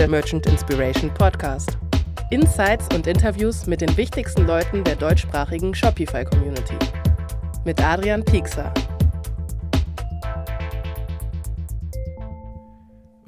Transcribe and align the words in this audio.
der 0.00 0.08
Merchant 0.08 0.46
Inspiration 0.46 1.12
Podcast. 1.12 1.76
Insights 2.30 2.86
und 2.94 3.06
Interviews 3.06 3.66
mit 3.66 3.82
den 3.82 3.94
wichtigsten 3.98 4.46
Leuten 4.46 4.82
der 4.82 4.96
deutschsprachigen 4.96 5.74
Shopify-Community. 5.74 6.78
Mit 7.66 7.84
Adrian 7.84 8.24
Piekser. 8.24 8.72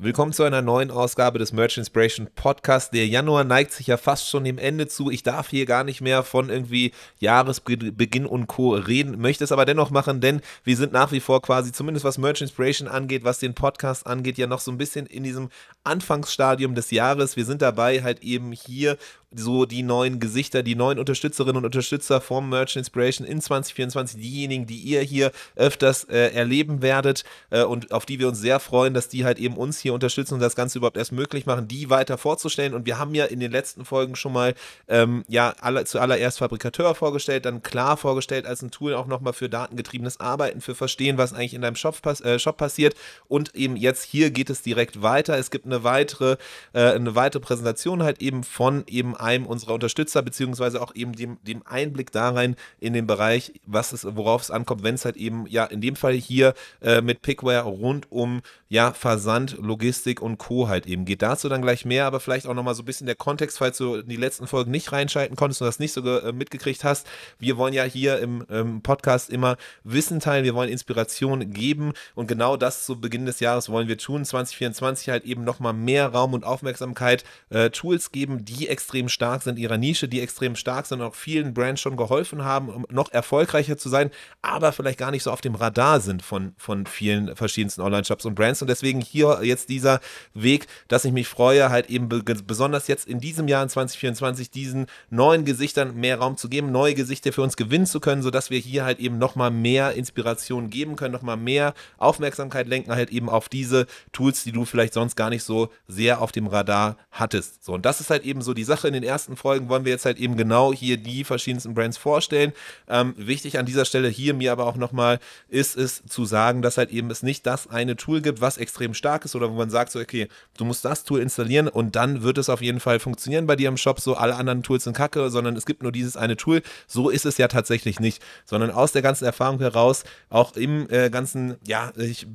Willkommen 0.04 0.32
zu 0.32 0.42
einer 0.42 0.62
neuen 0.62 0.90
Ausgabe 0.90 1.38
des 1.38 1.52
Merch 1.52 1.78
Inspiration 1.78 2.28
Podcast. 2.34 2.92
Der 2.92 3.06
Januar 3.06 3.44
neigt 3.44 3.70
sich 3.70 3.86
ja 3.86 3.96
fast 3.96 4.28
schon 4.28 4.42
dem 4.42 4.58
Ende 4.58 4.88
zu. 4.88 5.12
Ich 5.12 5.22
darf 5.22 5.48
hier 5.48 5.64
gar 5.64 5.84
nicht 5.84 6.00
mehr 6.00 6.24
von 6.24 6.50
irgendwie 6.50 6.90
Jahresbeginn 7.20 8.26
und 8.26 8.48
Co. 8.48 8.74
reden, 8.74 9.20
möchte 9.20 9.44
es 9.44 9.52
aber 9.52 9.64
dennoch 9.64 9.90
machen, 9.90 10.20
denn 10.20 10.40
wir 10.64 10.76
sind 10.76 10.92
nach 10.92 11.12
wie 11.12 11.20
vor 11.20 11.40
quasi, 11.40 11.70
zumindest 11.70 12.04
was 12.04 12.18
Merch 12.18 12.40
Inspiration 12.40 12.88
angeht, 12.88 13.22
was 13.22 13.38
den 13.38 13.54
Podcast 13.54 14.04
angeht, 14.08 14.38
ja 14.38 14.48
noch 14.48 14.58
so 14.58 14.72
ein 14.72 14.78
bisschen 14.78 15.06
in 15.06 15.22
diesem 15.22 15.50
Anfangsstadium 15.84 16.74
des 16.74 16.90
Jahres. 16.90 17.36
Wir 17.36 17.44
sind 17.44 17.62
dabei, 17.62 18.02
halt 18.02 18.24
eben 18.24 18.50
hier 18.50 18.98
so 19.34 19.66
die 19.66 19.82
neuen 19.82 20.20
Gesichter, 20.20 20.62
die 20.62 20.74
neuen 20.74 20.98
Unterstützerinnen 20.98 21.56
und 21.56 21.64
Unterstützer 21.64 22.20
vom 22.20 22.48
Merch 22.48 22.76
Inspiration 22.76 23.26
in 23.26 23.40
2024, 23.40 24.20
diejenigen, 24.20 24.66
die 24.66 24.78
ihr 24.78 25.00
hier 25.00 25.32
öfters 25.56 26.04
äh, 26.04 26.32
erleben 26.32 26.82
werdet 26.82 27.24
äh, 27.50 27.62
und 27.62 27.92
auf 27.92 28.06
die 28.06 28.18
wir 28.18 28.28
uns 28.28 28.40
sehr 28.40 28.60
freuen, 28.60 28.94
dass 28.94 29.08
die 29.08 29.24
halt 29.24 29.38
eben 29.38 29.56
uns 29.56 29.78
hier 29.78 29.94
unterstützen 29.94 30.34
und 30.34 30.40
das 30.40 30.56
Ganze 30.56 30.78
überhaupt 30.78 30.96
erst 30.96 31.12
möglich 31.12 31.46
machen, 31.46 31.68
die 31.68 31.90
weiter 31.90 32.18
vorzustellen. 32.18 32.74
Und 32.74 32.86
wir 32.86 32.98
haben 32.98 33.14
ja 33.14 33.24
in 33.24 33.40
den 33.40 33.52
letzten 33.52 33.84
Folgen 33.84 34.16
schon 34.16 34.32
mal 34.32 34.54
ähm, 34.88 35.24
ja 35.28 35.54
alle, 35.60 35.84
zuallererst 35.84 36.38
Fabrikateur 36.38 36.94
vorgestellt, 36.94 37.44
dann 37.44 37.62
klar 37.62 37.96
vorgestellt 37.96 38.46
als 38.46 38.62
ein 38.62 38.70
Tool 38.70 38.94
auch 38.94 39.06
nochmal 39.06 39.32
für 39.32 39.48
datengetriebenes 39.48 40.20
Arbeiten, 40.20 40.60
für 40.60 40.74
Verstehen, 40.74 41.18
was 41.18 41.32
eigentlich 41.32 41.54
in 41.54 41.62
deinem 41.62 41.76
Shop, 41.76 42.00
pass 42.02 42.20
äh, 42.20 42.38
Shop 42.38 42.56
passiert. 42.56 42.94
Und 43.28 43.54
eben 43.54 43.76
jetzt 43.76 44.04
hier 44.04 44.30
geht 44.30 44.50
es 44.50 44.62
direkt 44.62 45.02
weiter. 45.02 45.38
Es 45.38 45.50
gibt 45.50 45.66
eine 45.66 45.84
weitere, 45.84 46.36
äh, 46.72 46.92
eine 46.92 47.14
weitere 47.14 47.40
Präsentation 47.40 48.02
halt 48.02 48.20
eben 48.20 48.44
von 48.44 48.84
eben 48.86 49.16
einem 49.22 49.46
unserer 49.46 49.74
Unterstützer, 49.74 50.22
beziehungsweise 50.22 50.82
auch 50.82 50.94
eben 50.94 51.12
dem, 51.12 51.38
dem 51.42 51.62
Einblick 51.66 52.12
da 52.12 52.30
rein 52.30 52.56
in 52.80 52.92
den 52.92 53.06
Bereich, 53.06 53.52
was 53.64 53.92
es, 53.92 54.04
worauf 54.04 54.42
es 54.42 54.50
ankommt, 54.50 54.82
wenn 54.82 54.96
es 54.96 55.04
halt 55.04 55.16
eben, 55.16 55.46
ja, 55.48 55.64
in 55.64 55.80
dem 55.80 55.96
Fall 55.96 56.14
hier 56.14 56.54
äh, 56.80 57.00
mit 57.00 57.22
Pickware 57.22 57.64
rund 57.64 58.10
um 58.10 58.42
ja, 58.72 58.92
Versand, 58.92 59.58
Logistik 59.60 60.22
und 60.22 60.38
Co. 60.38 60.66
halt 60.66 60.86
eben 60.86 61.04
geht. 61.04 61.20
Dazu 61.20 61.50
dann 61.50 61.60
gleich 61.60 61.84
mehr, 61.84 62.06
aber 62.06 62.20
vielleicht 62.20 62.46
auch 62.46 62.54
nochmal 62.54 62.74
so 62.74 62.82
ein 62.82 62.86
bisschen 62.86 63.06
der 63.06 63.16
Kontext, 63.16 63.58
falls 63.58 63.76
du 63.76 63.96
in 63.96 64.08
die 64.08 64.16
letzten 64.16 64.46
Folgen 64.46 64.70
nicht 64.70 64.92
reinschalten 64.92 65.36
konntest 65.36 65.60
und 65.60 65.66
das 65.66 65.78
nicht 65.78 65.92
so 65.92 66.00
äh, 66.00 66.32
mitgekriegt 66.32 66.82
hast. 66.82 67.06
Wir 67.38 67.58
wollen 67.58 67.74
ja 67.74 67.84
hier 67.84 68.18
im 68.20 68.46
ähm, 68.50 68.80
Podcast 68.80 69.28
immer 69.28 69.58
Wissen 69.84 70.20
teilen, 70.20 70.44
wir 70.44 70.54
wollen 70.54 70.70
Inspiration 70.70 71.52
geben 71.52 71.92
und 72.14 72.28
genau 72.28 72.56
das 72.56 72.86
zu 72.86 72.98
Beginn 72.98 73.26
des 73.26 73.40
Jahres 73.40 73.68
wollen 73.68 73.88
wir 73.88 73.98
tun. 73.98 74.24
2024 74.24 75.10
halt 75.10 75.24
eben 75.24 75.44
nochmal 75.44 75.74
mehr 75.74 76.08
Raum 76.08 76.32
und 76.32 76.44
Aufmerksamkeit, 76.44 77.24
äh, 77.50 77.68
Tools 77.68 78.10
geben, 78.10 78.46
die 78.46 78.68
extrem 78.68 79.10
stark 79.12 79.42
sind, 79.42 79.58
ihrer 79.58 79.78
Nische, 79.78 80.08
die 80.08 80.20
extrem 80.20 80.56
stark 80.56 80.86
sind 80.86 81.00
und 81.00 81.06
auch 81.06 81.14
vielen 81.14 81.54
Brands 81.54 81.80
schon 81.80 81.96
geholfen 81.96 82.44
haben, 82.44 82.68
um 82.68 82.86
noch 82.90 83.12
erfolgreicher 83.12 83.76
zu 83.76 83.88
sein, 83.88 84.10
aber 84.40 84.72
vielleicht 84.72 84.98
gar 84.98 85.10
nicht 85.10 85.22
so 85.22 85.30
auf 85.30 85.40
dem 85.40 85.54
Radar 85.54 86.00
sind 86.00 86.22
von, 86.22 86.54
von 86.56 86.86
vielen 86.86 87.36
verschiedensten 87.36 87.82
Online-Shops 87.82 88.24
und 88.24 88.34
Brands. 88.34 88.62
Und 88.62 88.68
deswegen 88.68 89.00
hier 89.00 89.40
jetzt 89.42 89.68
dieser 89.68 90.00
Weg, 90.34 90.66
dass 90.88 91.04
ich 91.04 91.12
mich 91.12 91.28
freue, 91.28 91.70
halt 91.70 91.90
eben 91.90 92.08
besonders 92.08 92.88
jetzt 92.88 93.06
in 93.06 93.20
diesem 93.20 93.48
Jahr 93.48 93.62
in 93.62 93.68
2024 93.68 94.50
diesen 94.50 94.86
neuen 95.10 95.44
Gesichtern 95.44 95.94
mehr 95.94 96.18
Raum 96.18 96.36
zu 96.36 96.48
geben, 96.48 96.72
neue 96.72 96.94
Gesichter 96.94 97.32
für 97.32 97.42
uns 97.42 97.56
gewinnen 97.56 97.86
zu 97.86 98.00
können, 98.00 98.22
sodass 98.22 98.50
wir 98.50 98.58
hier 98.58 98.84
halt 98.84 98.98
eben 98.98 99.18
nochmal 99.18 99.50
mehr 99.50 99.92
Inspiration 99.92 100.70
geben 100.70 100.96
können, 100.96 101.12
nochmal 101.12 101.36
mehr 101.36 101.74
Aufmerksamkeit 101.98 102.66
lenken, 102.66 102.92
halt 102.92 103.10
eben 103.10 103.28
auf 103.28 103.48
diese 103.48 103.86
Tools, 104.12 104.44
die 104.44 104.52
du 104.52 104.64
vielleicht 104.64 104.94
sonst 104.94 105.16
gar 105.16 105.30
nicht 105.30 105.44
so 105.44 105.70
sehr 105.88 106.20
auf 106.20 106.32
dem 106.32 106.46
Radar 106.46 106.96
hattest. 107.10 107.64
So, 107.64 107.74
und 107.74 107.84
das 107.84 108.00
ist 108.00 108.10
halt 108.10 108.24
eben 108.24 108.42
so 108.42 108.54
die 108.54 108.64
Sache. 108.64 108.88
In 108.88 108.94
den 108.94 109.01
ersten 109.02 109.36
Folgen 109.36 109.68
wollen 109.68 109.84
wir 109.84 109.92
jetzt 109.92 110.04
halt 110.04 110.18
eben 110.18 110.36
genau 110.36 110.72
hier 110.72 110.96
die 110.96 111.24
verschiedensten 111.24 111.74
Brands 111.74 111.96
vorstellen. 111.96 112.52
Ähm, 112.88 113.14
wichtig 113.16 113.58
an 113.58 113.66
dieser 113.66 113.84
Stelle 113.84 114.08
hier 114.08 114.34
mir 114.34 114.52
aber 114.52 114.66
auch 114.66 114.76
nochmal 114.76 115.18
ist 115.48 115.76
es 115.76 116.02
zu 116.06 116.24
sagen, 116.24 116.62
dass 116.62 116.78
halt 116.78 116.90
eben 116.90 117.10
es 117.10 117.22
nicht 117.22 117.46
das 117.46 117.68
eine 117.68 117.96
Tool 117.96 118.20
gibt, 118.20 118.40
was 118.40 118.58
extrem 118.58 118.94
stark 118.94 119.24
ist 119.24 119.34
oder 119.34 119.50
wo 119.50 119.54
man 119.54 119.70
sagt 119.70 119.92
so, 119.92 120.00
okay, 120.00 120.28
du 120.56 120.64
musst 120.64 120.84
das 120.84 121.04
Tool 121.04 121.20
installieren 121.20 121.68
und 121.68 121.96
dann 121.96 122.22
wird 122.22 122.38
es 122.38 122.48
auf 122.48 122.62
jeden 122.62 122.80
Fall 122.80 123.00
funktionieren 123.00 123.46
bei 123.46 123.56
dir 123.56 123.68
im 123.68 123.76
Shop, 123.76 124.00
so 124.00 124.14
alle 124.14 124.34
anderen 124.34 124.62
Tools 124.62 124.84
sind 124.84 124.96
kacke, 124.96 125.30
sondern 125.30 125.56
es 125.56 125.66
gibt 125.66 125.82
nur 125.82 125.92
dieses 125.92 126.16
eine 126.16 126.36
Tool. 126.36 126.62
So 126.86 127.08
ist 127.08 127.26
es 127.26 127.38
ja 127.38 127.48
tatsächlich 127.48 128.00
nicht, 128.00 128.22
sondern 128.44 128.70
aus 128.70 128.92
der 128.92 129.02
ganzen 129.02 129.24
Erfahrung 129.24 129.58
heraus, 129.58 130.04
auch 130.30 130.56
im 130.56 130.88
äh, 130.90 131.10
ganzen, 131.10 131.56
ja, 131.66 131.92
ich, 131.96 132.26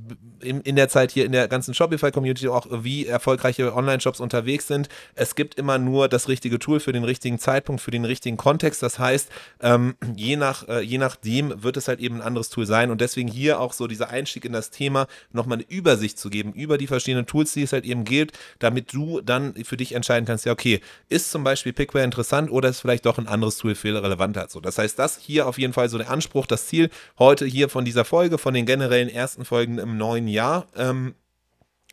in, 0.41 0.61
in 0.61 0.75
der 0.75 0.89
Zeit 0.89 1.11
hier 1.11 1.25
in 1.25 1.31
der 1.31 1.47
ganzen 1.47 1.73
Shopify-Community 1.73 2.47
auch 2.47 2.67
wie 2.71 3.05
erfolgreiche 3.05 3.75
Online-Shops 3.75 4.19
unterwegs 4.19 4.67
sind, 4.67 4.89
es 5.15 5.35
gibt 5.35 5.55
immer 5.55 5.77
nur 5.77 6.07
das 6.07 6.27
richtige 6.27 6.46
Tool 6.55 6.79
für 6.79 6.93
den 6.93 7.03
richtigen 7.03 7.37
Zeitpunkt, 7.37 7.81
für 7.81 7.91
den 7.91 8.05
richtigen 8.05 8.37
Kontext. 8.37 8.81
Das 8.81 8.97
heißt, 8.97 9.29
ähm, 9.61 9.95
je, 10.15 10.37
nach, 10.37 10.67
äh, 10.69 10.81
je 10.81 10.97
nachdem 10.97 11.61
wird 11.61 11.75
es 11.75 11.87
halt 11.89 11.99
eben 11.99 12.15
ein 12.15 12.21
anderes 12.21 12.49
Tool 12.49 12.65
sein 12.65 12.89
und 12.89 13.01
deswegen 13.01 13.27
hier 13.27 13.59
auch 13.59 13.73
so 13.73 13.87
dieser 13.87 14.09
Einstieg 14.09 14.45
in 14.45 14.53
das 14.53 14.71
Thema, 14.71 15.07
nochmal 15.31 15.57
eine 15.57 15.67
Übersicht 15.69 16.17
zu 16.17 16.29
geben 16.29 16.53
über 16.53 16.77
die 16.77 16.87
verschiedenen 16.87 17.25
Tools, 17.25 17.53
die 17.53 17.63
es 17.63 17.73
halt 17.73 17.85
eben 17.85 18.05
gilt, 18.05 18.31
damit 18.59 18.93
du 18.93 19.21
dann 19.21 19.53
für 19.65 19.77
dich 19.77 19.93
entscheiden 19.93 20.25
kannst, 20.25 20.45
ja, 20.45 20.53
okay, 20.53 20.79
ist 21.09 21.31
zum 21.31 21.43
Beispiel 21.43 21.73
Pickware 21.73 22.05
interessant 22.05 22.49
oder 22.49 22.69
ist 22.69 22.79
vielleicht 22.79 23.05
doch 23.05 23.17
ein 23.17 23.27
anderes 23.27 23.57
Tool 23.57 23.75
viel 23.75 23.97
relevanter? 23.97 24.47
So, 24.49 24.61
das 24.61 24.77
heißt, 24.77 24.97
das 24.97 25.17
hier 25.17 25.47
auf 25.47 25.57
jeden 25.57 25.73
Fall 25.73 25.89
so 25.89 25.97
der 25.97 26.09
Anspruch, 26.09 26.45
das 26.45 26.67
Ziel 26.67 26.89
heute 27.19 27.45
hier 27.45 27.69
von 27.69 27.85
dieser 27.85 28.05
Folge, 28.05 28.37
von 28.37 28.53
den 28.53 28.65
generellen 28.65 29.09
ersten 29.09 29.45
Folgen 29.45 29.77
im 29.77 29.97
neuen 29.97 30.27
Jahr. 30.27 30.67
Ähm, 30.75 31.15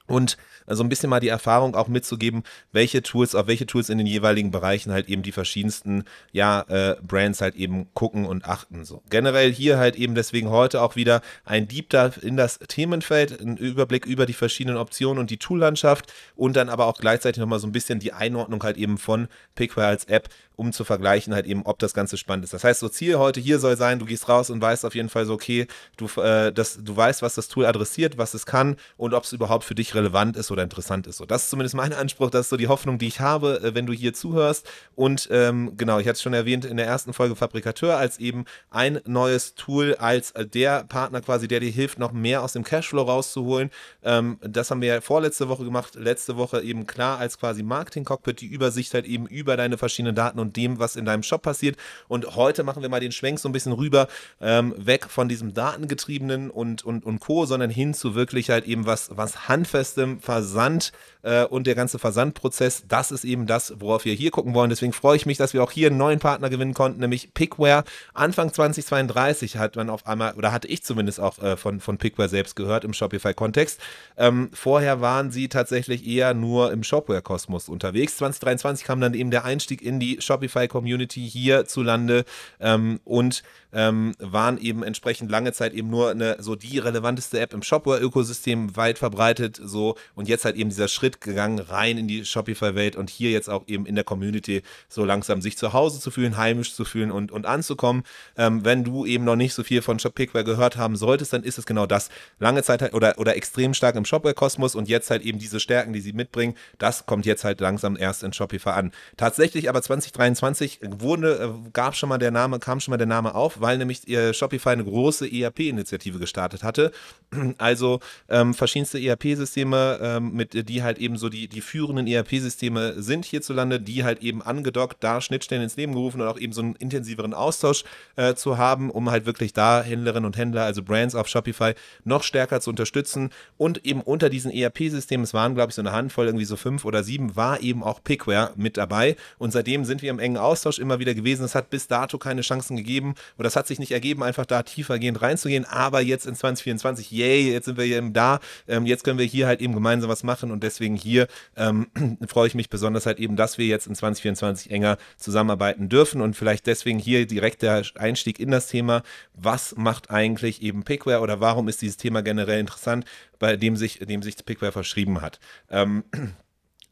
und 0.06 0.36
so 0.66 0.82
ein 0.82 0.88
bisschen 0.88 1.10
mal 1.10 1.20
die 1.20 1.28
Erfahrung 1.28 1.74
auch 1.74 1.88
mitzugeben, 1.88 2.42
welche 2.72 3.02
Tools, 3.02 3.34
auf 3.34 3.46
welche 3.46 3.66
Tools 3.66 3.88
in 3.88 3.98
den 3.98 4.06
jeweiligen 4.06 4.50
Bereichen 4.50 4.92
halt 4.92 5.08
eben 5.08 5.22
die 5.22 5.32
verschiedensten 5.32 6.04
ja, 6.32 6.62
äh, 6.68 6.96
Brands 7.02 7.40
halt 7.40 7.54
eben 7.56 7.92
gucken 7.94 8.26
und 8.26 8.44
achten. 8.46 8.84
So. 8.84 9.02
Generell 9.10 9.52
hier 9.52 9.78
halt 9.78 9.96
eben 9.96 10.14
deswegen 10.14 10.50
heute 10.50 10.80
auch 10.80 10.96
wieder 10.96 11.20
ein 11.44 11.68
Deep 11.68 11.90
Dive 11.90 12.20
in 12.20 12.36
das 12.36 12.58
Themenfeld, 12.58 13.40
ein 13.40 13.56
Überblick 13.56 14.06
über 14.06 14.26
die 14.26 14.32
verschiedenen 14.32 14.78
Optionen 14.78 15.18
und 15.18 15.30
die 15.30 15.38
Toollandschaft 15.38 16.12
und 16.36 16.56
dann 16.56 16.68
aber 16.68 16.86
auch 16.86 16.98
gleichzeitig 16.98 17.40
nochmal 17.40 17.58
so 17.58 17.66
ein 17.66 17.72
bisschen 17.72 17.98
die 17.98 18.12
Einordnung 18.12 18.62
halt 18.62 18.76
eben 18.76 18.98
von 18.98 19.28
Pickware 19.54 19.88
als 19.88 20.04
App 20.06 20.28
um 20.56 20.72
zu 20.72 20.84
vergleichen, 20.84 21.34
halt 21.34 21.46
eben, 21.46 21.62
ob 21.64 21.78
das 21.78 21.94
Ganze 21.94 22.16
spannend 22.16 22.44
ist. 22.44 22.52
Das 22.52 22.64
heißt, 22.64 22.80
so 22.80 22.88
Ziel 22.88 23.18
heute 23.18 23.40
hier 23.40 23.58
soll 23.58 23.76
sein, 23.76 23.98
du 23.98 24.04
gehst 24.04 24.28
raus 24.28 24.50
und 24.50 24.60
weißt 24.60 24.84
auf 24.84 24.94
jeden 24.94 25.08
Fall 25.08 25.26
so, 25.26 25.34
okay, 25.34 25.66
du, 25.96 26.06
äh, 26.20 26.52
das, 26.52 26.78
du 26.82 26.96
weißt, 26.96 27.22
was 27.22 27.34
das 27.34 27.48
Tool 27.48 27.66
adressiert, 27.66 28.18
was 28.18 28.34
es 28.34 28.46
kann 28.46 28.76
und 28.96 29.14
ob 29.14 29.24
es 29.24 29.32
überhaupt 29.32 29.64
für 29.64 29.74
dich 29.74 29.94
relevant 29.94 30.36
ist 30.36 30.50
oder 30.54 30.62
interessant 30.62 31.06
ist. 31.06 31.18
So, 31.18 31.26
das 31.26 31.44
ist 31.44 31.50
zumindest 31.50 31.74
mein 31.74 31.92
Anspruch, 31.92 32.30
das 32.30 32.42
ist 32.42 32.48
so 32.48 32.56
die 32.56 32.68
Hoffnung, 32.68 32.98
die 32.98 33.06
ich 33.06 33.20
habe, 33.20 33.60
äh, 33.62 33.74
wenn 33.74 33.86
du 33.86 33.92
hier 33.92 34.14
zuhörst. 34.14 34.66
Und 34.96 35.28
ähm, 35.30 35.76
genau, 35.76 35.98
ich 35.98 36.06
hatte 36.06 36.14
es 36.14 36.22
schon 36.22 36.32
erwähnt 36.32 36.64
in 36.64 36.78
der 36.78 36.86
ersten 36.86 37.12
Folge 37.12 37.36
Fabrikateur 37.36 37.96
als 37.96 38.18
eben 38.18 38.44
ein 38.70 39.00
neues 39.04 39.54
Tool, 39.54 39.94
als 39.96 40.30
äh, 40.32 40.46
der 40.46 40.84
Partner 40.84 41.20
quasi, 41.20 41.46
der 41.48 41.60
dir 41.60 41.70
hilft, 41.70 41.98
noch 41.98 42.12
mehr 42.12 42.42
aus 42.42 42.54
dem 42.54 42.64
Cashflow 42.64 43.02
rauszuholen. 43.02 43.70
Ähm, 44.02 44.38
das 44.40 44.70
haben 44.70 44.80
wir 44.80 44.88
ja 44.88 45.00
vorletzte 45.00 45.48
Woche 45.48 45.64
gemacht, 45.64 45.94
letzte 45.96 46.36
Woche 46.36 46.62
eben 46.62 46.86
klar 46.86 47.18
als 47.18 47.38
quasi 47.38 47.62
Marketing-Cockpit, 47.62 48.40
die 48.40 48.46
Übersicht 48.46 48.94
halt 48.94 49.04
eben 49.04 49.26
über 49.26 49.56
deine 49.56 49.76
verschiedenen 49.76 50.14
Daten 50.14 50.38
und 50.38 50.56
dem, 50.56 50.78
was 50.78 50.96
in 50.96 51.04
deinem 51.04 51.22
Shop 51.22 51.42
passiert. 51.42 51.76
Und 52.08 52.36
heute 52.36 52.62
machen 52.62 52.82
wir 52.82 52.88
mal 52.88 53.00
den 53.00 53.12
Schwenk 53.12 53.38
so 53.38 53.48
ein 53.48 53.52
bisschen 53.52 53.72
rüber, 53.72 54.08
ähm, 54.40 54.74
weg 54.78 55.06
von 55.08 55.28
diesem 55.28 55.52
datengetriebenen 55.52 56.50
und, 56.50 56.84
und, 56.84 57.04
und 57.04 57.20
Co., 57.20 57.46
sondern 57.46 57.70
hin 57.70 57.94
zu 57.94 58.14
wirklich 58.14 58.50
halt 58.50 58.66
eben 58.66 58.86
was, 58.86 59.10
was 59.12 59.48
handfestem 59.48 60.20
Versand 60.44 60.92
äh, 61.22 61.44
und 61.44 61.66
der 61.66 61.74
ganze 61.74 61.98
Versandprozess. 61.98 62.84
Das 62.88 63.10
ist 63.10 63.24
eben 63.24 63.46
das, 63.46 63.74
worauf 63.78 64.04
wir 64.04 64.14
hier 64.14 64.30
gucken 64.30 64.54
wollen. 64.54 64.70
Deswegen 64.70 64.92
freue 64.92 65.16
ich 65.16 65.26
mich, 65.26 65.38
dass 65.38 65.54
wir 65.54 65.62
auch 65.62 65.72
hier 65.72 65.88
einen 65.88 65.98
neuen 65.98 66.18
Partner 66.18 66.50
gewinnen 66.50 66.74
konnten, 66.74 67.00
nämlich 67.00 67.34
Pickware. 67.34 67.84
Anfang 68.12 68.52
2032 68.52 69.56
hat 69.56 69.76
man 69.76 69.90
auf 69.90 70.06
einmal, 70.06 70.34
oder 70.34 70.52
hatte 70.52 70.68
ich 70.68 70.82
zumindest 70.84 71.20
auch 71.20 71.38
äh, 71.42 71.56
von, 71.56 71.80
von 71.80 71.98
Pickware 71.98 72.28
selbst 72.28 72.56
gehört 72.56 72.84
im 72.84 72.92
Shopify-Kontext. 72.92 73.80
Ähm, 74.16 74.50
vorher 74.52 75.00
waren 75.00 75.30
sie 75.30 75.48
tatsächlich 75.48 76.06
eher 76.06 76.34
nur 76.34 76.72
im 76.72 76.84
Shopware-Kosmos 76.84 77.68
unterwegs. 77.68 78.16
2023 78.18 78.86
kam 78.86 79.00
dann 79.00 79.14
eben 79.14 79.30
der 79.30 79.44
Einstieg 79.44 79.82
in 79.82 80.00
die 80.00 80.20
Shopify 80.20 80.54
Shopify-Community 80.54 81.28
hierzulande 81.28 82.24
ähm, 82.60 83.00
und 83.04 83.42
ähm, 83.74 84.14
waren 84.18 84.58
eben 84.58 84.82
entsprechend 84.82 85.30
lange 85.30 85.52
Zeit 85.52 85.74
eben 85.74 85.90
nur 85.90 86.10
eine, 86.10 86.36
so 86.40 86.54
die 86.54 86.78
relevanteste 86.78 87.40
App 87.40 87.52
im 87.52 87.62
Shopware-Ökosystem 87.62 88.76
weit 88.76 88.98
verbreitet, 88.98 89.60
so 89.62 89.96
und 90.14 90.28
jetzt 90.28 90.44
halt 90.44 90.56
eben 90.56 90.70
dieser 90.70 90.88
Schritt 90.88 91.20
gegangen 91.20 91.58
rein 91.58 91.98
in 91.98 92.08
die 92.08 92.24
Shopify-Welt 92.24 92.96
und 92.96 93.10
hier 93.10 93.30
jetzt 93.30 93.50
auch 93.50 93.66
eben 93.66 93.86
in 93.86 93.94
der 93.94 94.04
Community 94.04 94.62
so 94.88 95.04
langsam 95.04 95.40
sich 95.42 95.58
zu 95.58 95.72
Hause 95.72 96.00
zu 96.00 96.10
fühlen, 96.10 96.36
heimisch 96.36 96.74
zu 96.74 96.84
fühlen 96.84 97.10
und, 97.10 97.32
und 97.32 97.46
anzukommen. 97.46 98.04
Ähm, 98.36 98.64
wenn 98.64 98.84
du 98.84 99.04
eben 99.06 99.24
noch 99.24 99.36
nicht 99.36 99.54
so 99.54 99.62
viel 99.62 99.82
von 99.82 99.98
Shopware 99.98 100.44
gehört 100.44 100.76
haben 100.76 100.96
solltest, 100.96 101.32
dann 101.32 101.42
ist 101.42 101.58
es 101.58 101.66
genau 101.66 101.86
das. 101.86 102.10
Lange 102.38 102.62
Zeit 102.62 102.82
halt, 102.82 102.94
oder, 102.94 103.18
oder 103.18 103.36
extrem 103.36 103.74
stark 103.74 103.96
im 103.96 104.04
Shopware-Kosmos 104.04 104.74
und 104.74 104.88
jetzt 104.88 105.10
halt 105.10 105.22
eben 105.22 105.38
diese 105.38 105.60
Stärken, 105.60 105.92
die 105.92 106.00
sie 106.00 106.12
mitbringen, 106.12 106.54
das 106.78 107.06
kommt 107.06 107.26
jetzt 107.26 107.44
halt 107.44 107.60
langsam 107.60 107.96
erst 107.96 108.22
in 108.22 108.32
Shopify 108.32 108.70
an. 108.70 108.92
Tatsächlich 109.16 109.68
aber 109.68 109.82
2023 109.82 110.80
wurde, 110.82 111.38
äh, 111.66 111.70
gab 111.72 111.96
schon 111.96 112.08
mal 112.08 112.18
der 112.18 112.30
Name, 112.30 112.58
kam 112.58 112.80
schon 112.80 112.92
mal 112.92 112.98
der 112.98 113.06
Name 113.06 113.34
auf, 113.34 113.60
weil 113.64 113.78
nämlich 113.78 114.06
äh, 114.08 114.34
Shopify 114.34 114.70
eine 114.70 114.84
große 114.84 115.26
ERP-Initiative 115.26 116.18
gestartet 116.18 116.62
hatte. 116.62 116.92
Also 117.58 118.00
ähm, 118.28 118.52
verschiedenste 118.52 119.00
ERP-Systeme, 119.00 119.98
ähm, 120.02 120.32
mit 120.32 120.68
die 120.68 120.82
halt 120.82 120.98
eben 120.98 121.16
so 121.16 121.28
die, 121.28 121.48
die 121.48 121.60
führenden 121.60 122.06
ERP-Systeme 122.06 123.02
sind 123.02 123.24
hierzulande, 123.24 123.80
die 123.80 124.04
halt 124.04 124.22
eben 124.22 124.42
angedockt, 124.42 124.98
da 125.00 125.20
Schnittstellen 125.20 125.62
ins 125.62 125.76
Leben 125.76 125.94
gerufen 125.94 126.20
und 126.20 126.26
auch 126.26 126.38
eben 126.38 126.52
so 126.52 126.60
einen 126.60 126.76
intensiveren 126.76 127.32
Austausch 127.32 127.84
äh, 128.16 128.34
zu 128.34 128.58
haben, 128.58 128.90
um 128.90 129.10
halt 129.10 129.24
wirklich 129.24 129.52
da 129.52 129.82
Händlerinnen 129.82 130.26
und 130.26 130.36
Händler, 130.36 130.64
also 130.64 130.82
Brands 130.82 131.14
auf 131.14 131.26
Shopify, 131.28 131.74
noch 132.04 132.22
stärker 132.22 132.60
zu 132.60 132.70
unterstützen. 132.70 133.30
Und 133.56 133.86
eben 133.86 134.02
unter 134.02 134.28
diesen 134.28 134.50
ERP-Systemen, 134.50 135.24
es 135.24 135.32
waren 135.32 135.54
glaube 135.54 135.70
ich 135.70 135.74
so 135.74 135.82
eine 135.82 135.92
Handvoll, 135.92 136.26
irgendwie 136.26 136.44
so 136.44 136.56
fünf 136.56 136.84
oder 136.84 137.02
sieben, 137.02 137.34
war 137.34 137.60
eben 137.60 137.82
auch 137.82 138.02
Pickware 138.04 138.52
mit 138.56 138.76
dabei. 138.76 139.16
Und 139.38 139.52
seitdem 139.52 139.84
sind 139.84 140.02
wir 140.02 140.10
im 140.10 140.18
engen 140.18 140.36
Austausch 140.36 140.78
immer 140.78 140.98
wieder 140.98 141.14
gewesen. 141.14 141.44
Es 141.44 141.54
hat 141.54 141.70
bis 141.70 141.86
dato 141.86 142.18
keine 142.18 142.42
Chancen 142.42 142.76
gegeben 142.76 143.14
oder 143.38 143.50
es 143.54 143.56
hat 143.56 143.68
sich 143.68 143.78
nicht 143.78 143.92
ergeben, 143.92 144.24
einfach 144.24 144.46
da 144.46 144.64
tiefergehend 144.64 145.22
reinzugehen. 145.22 145.64
Aber 145.64 146.00
jetzt 146.00 146.26
in 146.26 146.34
2024, 146.34 147.12
yay, 147.12 147.52
jetzt 147.52 147.66
sind 147.66 147.78
wir 147.78 147.84
eben 147.84 148.12
da. 148.12 148.40
Ähm, 148.66 148.84
jetzt 148.84 149.04
können 149.04 149.18
wir 149.18 149.26
hier 149.26 149.46
halt 149.46 149.60
eben 149.60 149.74
gemeinsam 149.74 150.10
was 150.10 150.24
machen 150.24 150.50
und 150.50 150.64
deswegen 150.64 150.96
hier 150.96 151.28
ähm, 151.56 151.86
freue 152.26 152.48
ich 152.48 152.56
mich 152.56 152.68
besonders 152.68 153.06
halt 153.06 153.20
eben, 153.20 153.36
dass 153.36 153.56
wir 153.56 153.66
jetzt 153.66 153.86
in 153.86 153.94
2024 153.94 154.72
enger 154.72 154.98
zusammenarbeiten 155.16 155.88
dürfen 155.88 156.20
und 156.20 156.34
vielleicht 156.34 156.66
deswegen 156.66 156.98
hier 156.98 157.26
direkt 157.26 157.62
der 157.62 157.84
Einstieg 157.94 158.40
in 158.40 158.50
das 158.50 158.66
Thema. 158.66 159.02
Was 159.34 159.76
macht 159.76 160.10
eigentlich 160.10 160.60
eben 160.60 160.82
Pickware 160.82 161.20
oder 161.20 161.40
warum 161.40 161.68
ist 161.68 161.80
dieses 161.80 161.96
Thema 161.96 162.22
generell 162.22 162.58
interessant, 162.58 163.04
bei 163.38 163.56
dem 163.56 163.76
sich, 163.76 164.00
dem 164.00 164.22
sich 164.22 164.44
Pickware 164.44 164.72
verschrieben 164.72 165.20
hat? 165.20 165.38
Ähm, 165.70 166.02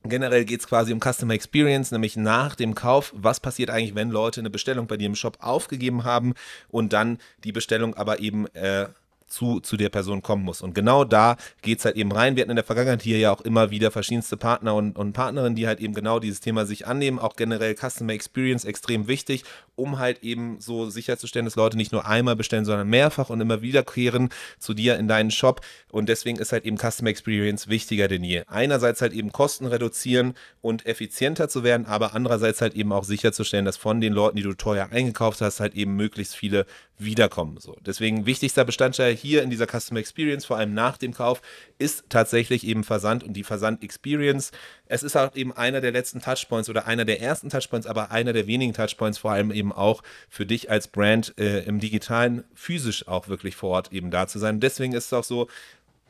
Generell 0.05 0.45
geht 0.45 0.61
es 0.61 0.67
quasi 0.67 0.93
um 0.93 1.01
Customer 1.01 1.35
Experience, 1.35 1.93
nämlich 1.93 2.17
nach 2.17 2.57
dem 2.57 2.75
Kauf. 2.75 3.13
Was 3.17 3.39
passiert 3.39 3.71
eigentlich, 3.71 3.95
wenn 3.95 4.11
Leute 4.11 4.41
eine 4.41 4.51
Bestellung 4.51 4.87
bei 4.89 4.97
dir 4.97 5.07
im 5.07 5.15
Shop 5.15 5.39
aufgegeben 5.41 6.05
haben 6.05 6.35
und 6.69 6.93
dann 6.93 7.19
die 7.45 7.53
Bestellung 7.53 7.95
aber 7.95 8.19
eben 8.19 8.47
äh, 8.55 8.89
zu, 9.33 9.61
zu 9.61 9.77
der 9.77 9.89
Person 9.89 10.23
kommen 10.23 10.45
muss. 10.45 10.61
Und 10.63 10.75
genau 10.75 11.05
da 11.05 11.37
geht 11.63 11.79
es 11.79 11.85
halt 11.85 11.97
eben 11.97 12.13
rein. 12.13 12.37
Wir 12.37 12.43
hatten 12.43 12.51
in 12.51 12.57
der 12.57 12.65
Vergangenheit 12.65 13.03
hier 13.03 13.19
ja 13.19 13.33
auch 13.33 13.41
immer 13.41 13.71
wieder 13.71 13.91
verschiedenste 13.91 14.37
Partner 14.37 14.75
und, 14.75 14.97
und 14.97 15.13
Partnerinnen, 15.15 15.57
die 15.57 15.67
halt 15.67 15.81
eben 15.81 15.95
genau 15.95 16.19
dieses 16.19 16.41
Thema 16.41 16.67
sich 16.67 16.87
annehmen. 16.87 17.19
Auch 17.19 17.35
generell 17.35 17.75
Customer 17.75 18.13
Experience 18.13 18.65
extrem 18.65 19.09
wichtig, 19.09 19.45
um 19.75 19.99
halt 19.99 20.23
eben 20.23 20.61
so 20.61 20.91
sicherzustellen, 20.91 21.47
dass 21.47 21.57
Leute 21.57 21.77
nicht 21.77 21.93
nur 21.93 22.07
einmal 22.07 22.37
bestellen, 22.37 22.65
sondern 22.65 22.89
mehrfach 22.89 23.31
und 23.31 23.41
immer 23.41 23.63
wiederkehren 23.63 24.29
zu 24.59 24.75
dir 24.75 24.99
in 24.99 25.09
deinen 25.09 25.31
Shop. 25.31 25.63
Und 25.91 26.09
deswegen 26.09 26.39
ist 26.39 26.53
halt 26.53 26.65
eben 26.65 26.77
Customer 26.77 27.11
Experience 27.11 27.69
wichtiger 27.69 28.09
denn 28.09 28.25
je. 28.25 28.43
Einerseits 28.47 29.01
halt 29.01 29.15
eben 29.15 29.33
Kosten 29.33 29.67
reduzieren 29.67 30.35
und 30.61 30.85
effizienter 30.87 31.49
zu 31.49 31.65
werden, 31.65 31.87
aber 31.87 32.15
andererseits 32.15 32.61
halt 32.61 32.75
eben 32.75 32.93
auch 32.93 33.05
sicherzustellen, 33.05 33.65
dass 33.65 33.79
von 33.79 34.01
den 34.01 34.13
Leuten, 34.13 34.37
die 34.37 34.43
du 34.43 34.55
teuer 34.55 34.89
eingekauft 34.91 35.41
hast, 35.41 35.61
halt 35.61 35.75
eben 35.75 35.97
möglichst 35.97 36.37
viele 36.37 36.67
wiederkommen. 36.99 37.59
So. 37.59 37.77
Deswegen 37.85 38.27
wichtigster 38.27 38.65
Bestandteil 38.65 39.15
hier 39.23 39.43
in 39.43 39.51
dieser 39.51 39.67
Customer 39.67 40.01
Experience, 40.01 40.45
vor 40.45 40.59
allem 40.59 40.75
nach 40.75 40.99
dem 40.99 41.15
Kauf, 41.15 41.41
ist 41.79 42.05
tatsächlich 42.11 42.67
eben 42.67 42.85
Versand 42.85 43.25
und 43.25 43.33
die 43.33 43.45
Versand-Experience. 43.45 44.51
Es 44.87 45.03
ist 45.03 45.17
auch 45.17 45.35
eben 45.35 45.53
einer 45.53 45.81
der 45.81 45.93
letzten 45.93 46.21
Touchpoints 46.21 46.69
oder 46.69 46.87
einer 46.87 47.05
der 47.05 47.23
ersten 47.23 47.49
Touchpoints, 47.49 47.87
aber 47.87 48.11
einer 48.11 48.33
der 48.33 48.47
wenigen 48.47 48.75
Touchpoints, 48.75 49.19
vor 49.19 49.33
allem 49.33 49.51
eben 49.51 49.73
auch 49.73 50.03
für 50.29 50.45
dich 50.45 50.71
als 50.71 50.89
Brand 50.89 51.35
äh, 51.39 51.61
im 51.61 51.81
digitalen, 51.81 52.45
physisch 52.55 53.09
auch 53.09 53.29
wirklich 53.29 53.57
vor 53.57 53.71
Ort 53.71 53.93
eben 53.93 54.11
da 54.11 54.27
zu 54.27 54.39
sein. 54.39 54.61
Deswegen 54.61 54.93
ist 54.93 55.07
es 55.07 55.13
auch 55.13 55.25
so, 55.25 55.49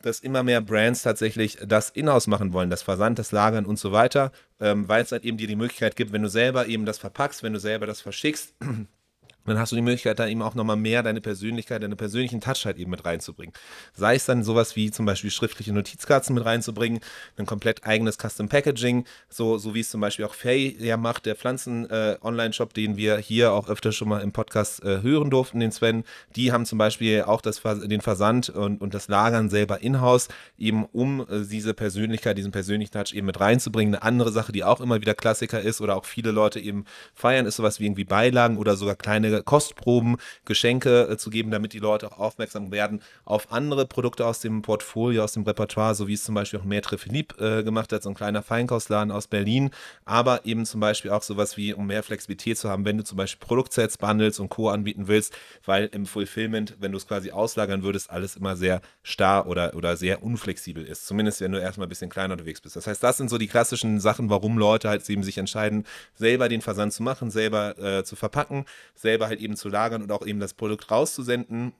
dass 0.02 0.20
immer 0.20 0.42
mehr 0.42 0.60
Brands 0.60 1.02
tatsächlich 1.02 1.58
das 1.64 1.90
Inhouse 1.90 2.26
machen 2.26 2.52
wollen, 2.52 2.70
das 2.70 2.82
Versand, 2.82 3.18
das 3.18 3.32
Lagern 3.32 3.64
und 3.64 3.78
so 3.78 3.92
weiter, 3.92 4.32
ähm, 4.60 4.88
weil 4.88 5.02
es 5.02 5.12
halt 5.12 5.24
eben 5.24 5.36
dir 5.36 5.46
die 5.46 5.56
Möglichkeit 5.56 5.96
gibt, 5.96 6.12
wenn 6.12 6.22
du 6.22 6.28
selber 6.28 6.66
eben 6.66 6.84
das 6.84 6.98
verpackst, 6.98 7.42
wenn 7.42 7.52
du 7.52 7.60
selber 7.60 7.86
das 7.86 8.00
verschickst, 8.00 8.54
dann 9.44 9.58
hast 9.58 9.72
du 9.72 9.76
die 9.76 9.82
Möglichkeit, 9.82 10.18
da 10.18 10.26
eben 10.26 10.42
auch 10.42 10.54
nochmal 10.54 10.76
mehr 10.76 11.02
deine 11.02 11.20
Persönlichkeit, 11.20 11.82
deine 11.82 11.96
persönlichen 11.96 12.40
Touch 12.40 12.64
halt 12.64 12.78
eben 12.78 12.90
mit 12.90 13.04
reinzubringen. 13.04 13.52
Sei 13.94 14.14
es 14.14 14.24
dann 14.26 14.44
sowas 14.44 14.76
wie 14.76 14.90
zum 14.90 15.06
Beispiel 15.06 15.30
schriftliche 15.30 15.72
Notizkarten 15.72 16.34
mit 16.34 16.44
reinzubringen, 16.44 17.00
ein 17.36 17.46
komplett 17.46 17.84
eigenes 17.84 18.18
Custom 18.18 18.48
Packaging, 18.48 19.04
so, 19.28 19.58
so 19.58 19.74
wie 19.74 19.80
es 19.80 19.90
zum 19.90 20.00
Beispiel 20.00 20.24
auch 20.24 20.34
Faye 20.34 20.76
ja 20.78 20.96
macht, 20.96 21.26
der 21.26 21.34
Pflanzen-Online-Shop, 21.34 22.70
äh, 22.70 22.74
den 22.74 22.96
wir 22.96 23.18
hier 23.18 23.52
auch 23.52 23.68
öfter 23.68 23.92
schon 23.92 24.08
mal 24.08 24.20
im 24.20 24.32
Podcast 24.32 24.84
äh, 24.84 25.02
hören 25.02 25.30
durften, 25.30 25.60
den 25.60 25.72
Sven. 25.72 26.04
Die 26.36 26.52
haben 26.52 26.64
zum 26.64 26.78
Beispiel 26.78 27.22
auch 27.22 27.40
das, 27.40 27.60
den 27.62 28.00
Versand 28.00 28.50
und, 28.50 28.80
und 28.80 28.94
das 28.94 29.08
Lagern 29.08 29.50
selber 29.50 29.82
in-house, 29.82 30.28
eben 30.56 30.84
um 30.92 31.22
äh, 31.22 31.44
diese 31.44 31.74
Persönlichkeit, 31.74 32.38
diesen 32.38 32.52
persönlichen 32.52 32.92
Touch 32.92 33.12
eben 33.12 33.26
mit 33.26 33.40
reinzubringen. 33.40 33.94
Eine 33.94 34.02
andere 34.02 34.32
Sache, 34.32 34.52
die 34.52 34.62
auch 34.62 34.80
immer 34.80 35.00
wieder 35.00 35.14
Klassiker 35.14 35.60
ist 35.60 35.80
oder 35.80 35.96
auch 35.96 36.04
viele 36.04 36.30
Leute 36.30 36.60
eben 36.60 36.84
feiern, 37.14 37.46
ist 37.46 37.56
sowas 37.56 37.80
wie 37.80 37.86
irgendwie 37.86 38.04
Beilagen 38.04 38.56
oder 38.56 38.76
sogar 38.76 38.94
kleine 38.94 39.31
Kostproben, 39.40 40.16
Geschenke 40.44 41.08
äh, 41.08 41.16
zu 41.16 41.30
geben, 41.30 41.50
damit 41.50 41.72
die 41.72 41.78
Leute 41.78 42.12
auch 42.12 42.18
aufmerksam 42.18 42.70
werden 42.70 43.00
auf 43.24 43.52
andere 43.52 43.86
Produkte 43.86 44.26
aus 44.26 44.40
dem 44.40 44.62
Portfolio, 44.62 45.24
aus 45.24 45.32
dem 45.32 45.44
Repertoire, 45.44 45.94
so 45.94 46.08
wie 46.08 46.14
es 46.14 46.24
zum 46.24 46.34
Beispiel 46.34 46.60
auch 46.60 46.64
Maitre 46.64 46.98
Philippe 46.98 47.60
äh, 47.60 47.62
gemacht 47.62 47.92
hat, 47.92 48.02
so 48.02 48.10
ein 48.10 48.14
kleiner 48.14 48.42
Feinkostladen 48.42 49.10
aus 49.10 49.28
Berlin, 49.28 49.70
aber 50.04 50.44
eben 50.44 50.66
zum 50.66 50.80
Beispiel 50.80 51.10
auch 51.10 51.22
sowas 51.22 51.56
wie, 51.56 51.72
um 51.72 51.86
mehr 51.86 52.02
Flexibilität 52.02 52.58
zu 52.58 52.68
haben, 52.68 52.84
wenn 52.84 52.98
du 52.98 53.04
zum 53.04 53.16
Beispiel 53.16 53.46
Produktsets, 53.46 53.96
Bundles 53.96 54.40
und 54.40 54.48
Co. 54.48 54.68
anbieten 54.68 55.08
willst, 55.08 55.34
weil 55.64 55.86
im 55.92 56.06
Fulfillment, 56.06 56.76
wenn 56.80 56.92
du 56.92 56.98
es 56.98 57.06
quasi 57.06 57.30
auslagern 57.30 57.82
würdest, 57.82 58.10
alles 58.10 58.36
immer 58.36 58.56
sehr 58.56 58.80
starr 59.02 59.46
oder, 59.46 59.74
oder 59.74 59.96
sehr 59.96 60.22
unflexibel 60.22 60.84
ist. 60.84 61.06
Zumindest 61.06 61.40
wenn 61.40 61.52
du 61.52 61.60
erstmal 61.60 61.86
ein 61.86 61.88
bisschen 61.88 62.10
kleiner 62.10 62.34
unterwegs 62.34 62.60
bist. 62.60 62.76
Das 62.76 62.86
heißt, 62.86 63.02
das 63.02 63.16
sind 63.16 63.30
so 63.30 63.38
die 63.38 63.48
klassischen 63.48 64.00
Sachen, 64.00 64.30
warum 64.30 64.58
Leute 64.58 64.88
halt 64.88 65.08
eben 65.08 65.22
sich 65.22 65.38
entscheiden, 65.38 65.84
selber 66.14 66.48
den 66.48 66.60
Versand 66.60 66.92
zu 66.92 67.02
machen, 67.02 67.30
selber 67.30 67.78
äh, 67.78 68.04
zu 68.04 68.16
verpacken, 68.16 68.64
selber 68.94 69.21
selber 69.22 69.28
halt 69.28 69.40
eben 69.40 69.56
zu 69.56 69.68
lagern 69.68 70.02
und 70.02 70.12
auch 70.12 70.26
eben 70.26 70.40
das 70.40 70.54
Produkt 70.54 70.90
rauszusenden. 70.90 71.72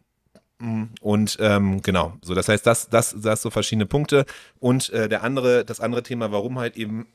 Und 1.01 1.39
ähm, 1.41 1.83
genau, 1.83 2.15
so 2.23 2.35
das 2.35 2.49
heißt, 2.49 2.65
das, 2.67 2.89
das, 2.89 3.17
das 3.21 3.43
so 3.43 3.51
verschiedene 3.51 3.87
Punkte. 3.87 4.25
Und 4.61 4.91
äh, 4.91 5.09
der 5.09 5.25
andere, 5.25 5.65
das 5.65 5.81
andere 5.81 6.03
Thema, 6.05 6.31
warum 6.31 6.59
halt 6.59 6.77
eben 6.77 7.07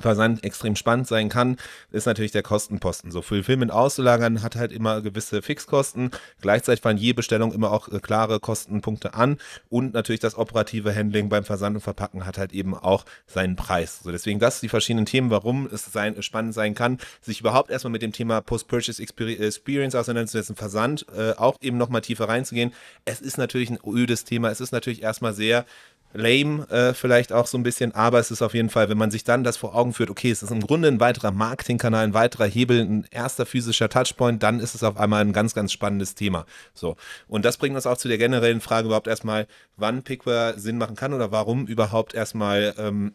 Versand 0.00 0.44
extrem 0.44 0.76
spannend 0.76 1.06
sein 1.06 1.28
kann, 1.28 1.56
ist 1.90 2.06
natürlich 2.06 2.32
der 2.32 2.42
Kostenposten. 2.42 3.10
So 3.10 3.22
Fulfillment 3.22 3.72
auszulagern 3.72 4.42
hat 4.42 4.56
halt 4.56 4.72
immer 4.72 5.00
gewisse 5.00 5.42
Fixkosten. 5.42 6.10
Gleichzeitig 6.40 6.82
fallen 6.82 6.98
je 6.98 7.12
Bestellung 7.12 7.52
immer 7.52 7.72
auch 7.72 7.88
äh, 7.88 8.00
klare 8.00 8.40
Kostenpunkte 8.40 9.14
an 9.14 9.38
und 9.68 9.94
natürlich 9.94 10.20
das 10.20 10.36
operative 10.36 10.94
Handling 10.94 11.28
beim 11.28 11.44
Versand 11.44 11.76
und 11.76 11.82
Verpacken 11.82 12.26
hat 12.26 12.38
halt 12.38 12.52
eben 12.52 12.74
auch 12.74 13.04
seinen 13.26 13.56
Preis. 13.56 14.00
So 14.02 14.10
deswegen 14.10 14.38
das 14.38 14.60
die 14.60 14.68
verschiedenen 14.68 15.06
Themen, 15.06 15.30
warum 15.30 15.68
es 15.70 15.84
sein, 15.84 16.22
spannend 16.22 16.54
sein 16.54 16.74
kann, 16.74 16.98
sich 17.20 17.40
überhaupt 17.40 17.70
erstmal 17.70 17.92
mit 17.92 18.02
dem 18.02 18.12
Thema 18.12 18.40
Post-Purchase 18.40 19.02
Experience 19.02 19.94
auseinanderzusetzen, 19.94 20.56
Versand 20.56 21.06
äh, 21.16 21.32
auch 21.32 21.56
eben 21.60 21.76
nochmal 21.76 22.00
tiefer 22.00 22.28
reinzugehen. 22.28 22.72
Es 23.04 23.20
ist 23.20 23.38
natürlich 23.38 23.70
ein 23.70 23.78
ödes 23.86 24.24
Thema. 24.24 24.50
Es 24.50 24.60
ist 24.60 24.72
natürlich 24.72 25.02
erstmal 25.02 25.34
sehr 25.34 25.64
lame 26.12 26.68
äh, 26.70 26.94
vielleicht 26.94 27.32
auch 27.32 27.46
so 27.46 27.56
ein 27.58 27.62
bisschen, 27.62 27.94
aber 27.94 28.18
es 28.18 28.30
ist 28.30 28.42
auf 28.42 28.54
jeden 28.54 28.70
Fall, 28.70 28.88
wenn 28.88 28.98
man 28.98 29.10
sich 29.10 29.24
dann 29.24 29.44
das 29.44 29.56
vor 29.56 29.74
Augen 29.74 29.92
führt, 29.92 30.10
okay, 30.10 30.30
es 30.30 30.42
ist 30.42 30.50
im 30.50 30.60
Grunde 30.60 30.88
ein 30.88 31.00
weiterer 31.00 31.30
Marketingkanal, 31.30 32.04
ein 32.04 32.14
weiterer 32.14 32.46
Hebel, 32.46 32.80
ein 32.80 33.06
erster 33.10 33.46
physischer 33.46 33.88
Touchpoint, 33.88 34.42
dann 34.42 34.60
ist 34.60 34.74
es 34.74 34.82
auf 34.82 34.96
einmal 34.96 35.22
ein 35.22 35.32
ganz, 35.32 35.54
ganz 35.54 35.72
spannendes 35.72 36.14
Thema. 36.14 36.46
So. 36.74 36.96
Und 37.28 37.44
das 37.44 37.56
bringt 37.56 37.76
uns 37.76 37.86
auch 37.86 37.96
zu 37.96 38.08
der 38.08 38.18
generellen 38.18 38.60
Frage 38.60 38.86
überhaupt 38.86 39.06
erstmal, 39.06 39.46
wann 39.76 40.02
Pickware 40.02 40.58
Sinn 40.58 40.78
machen 40.78 40.96
kann 40.96 41.14
oder 41.14 41.30
warum 41.32 41.66
überhaupt 41.66 42.14
erstmal 42.14 42.74
ähm, 42.78 43.14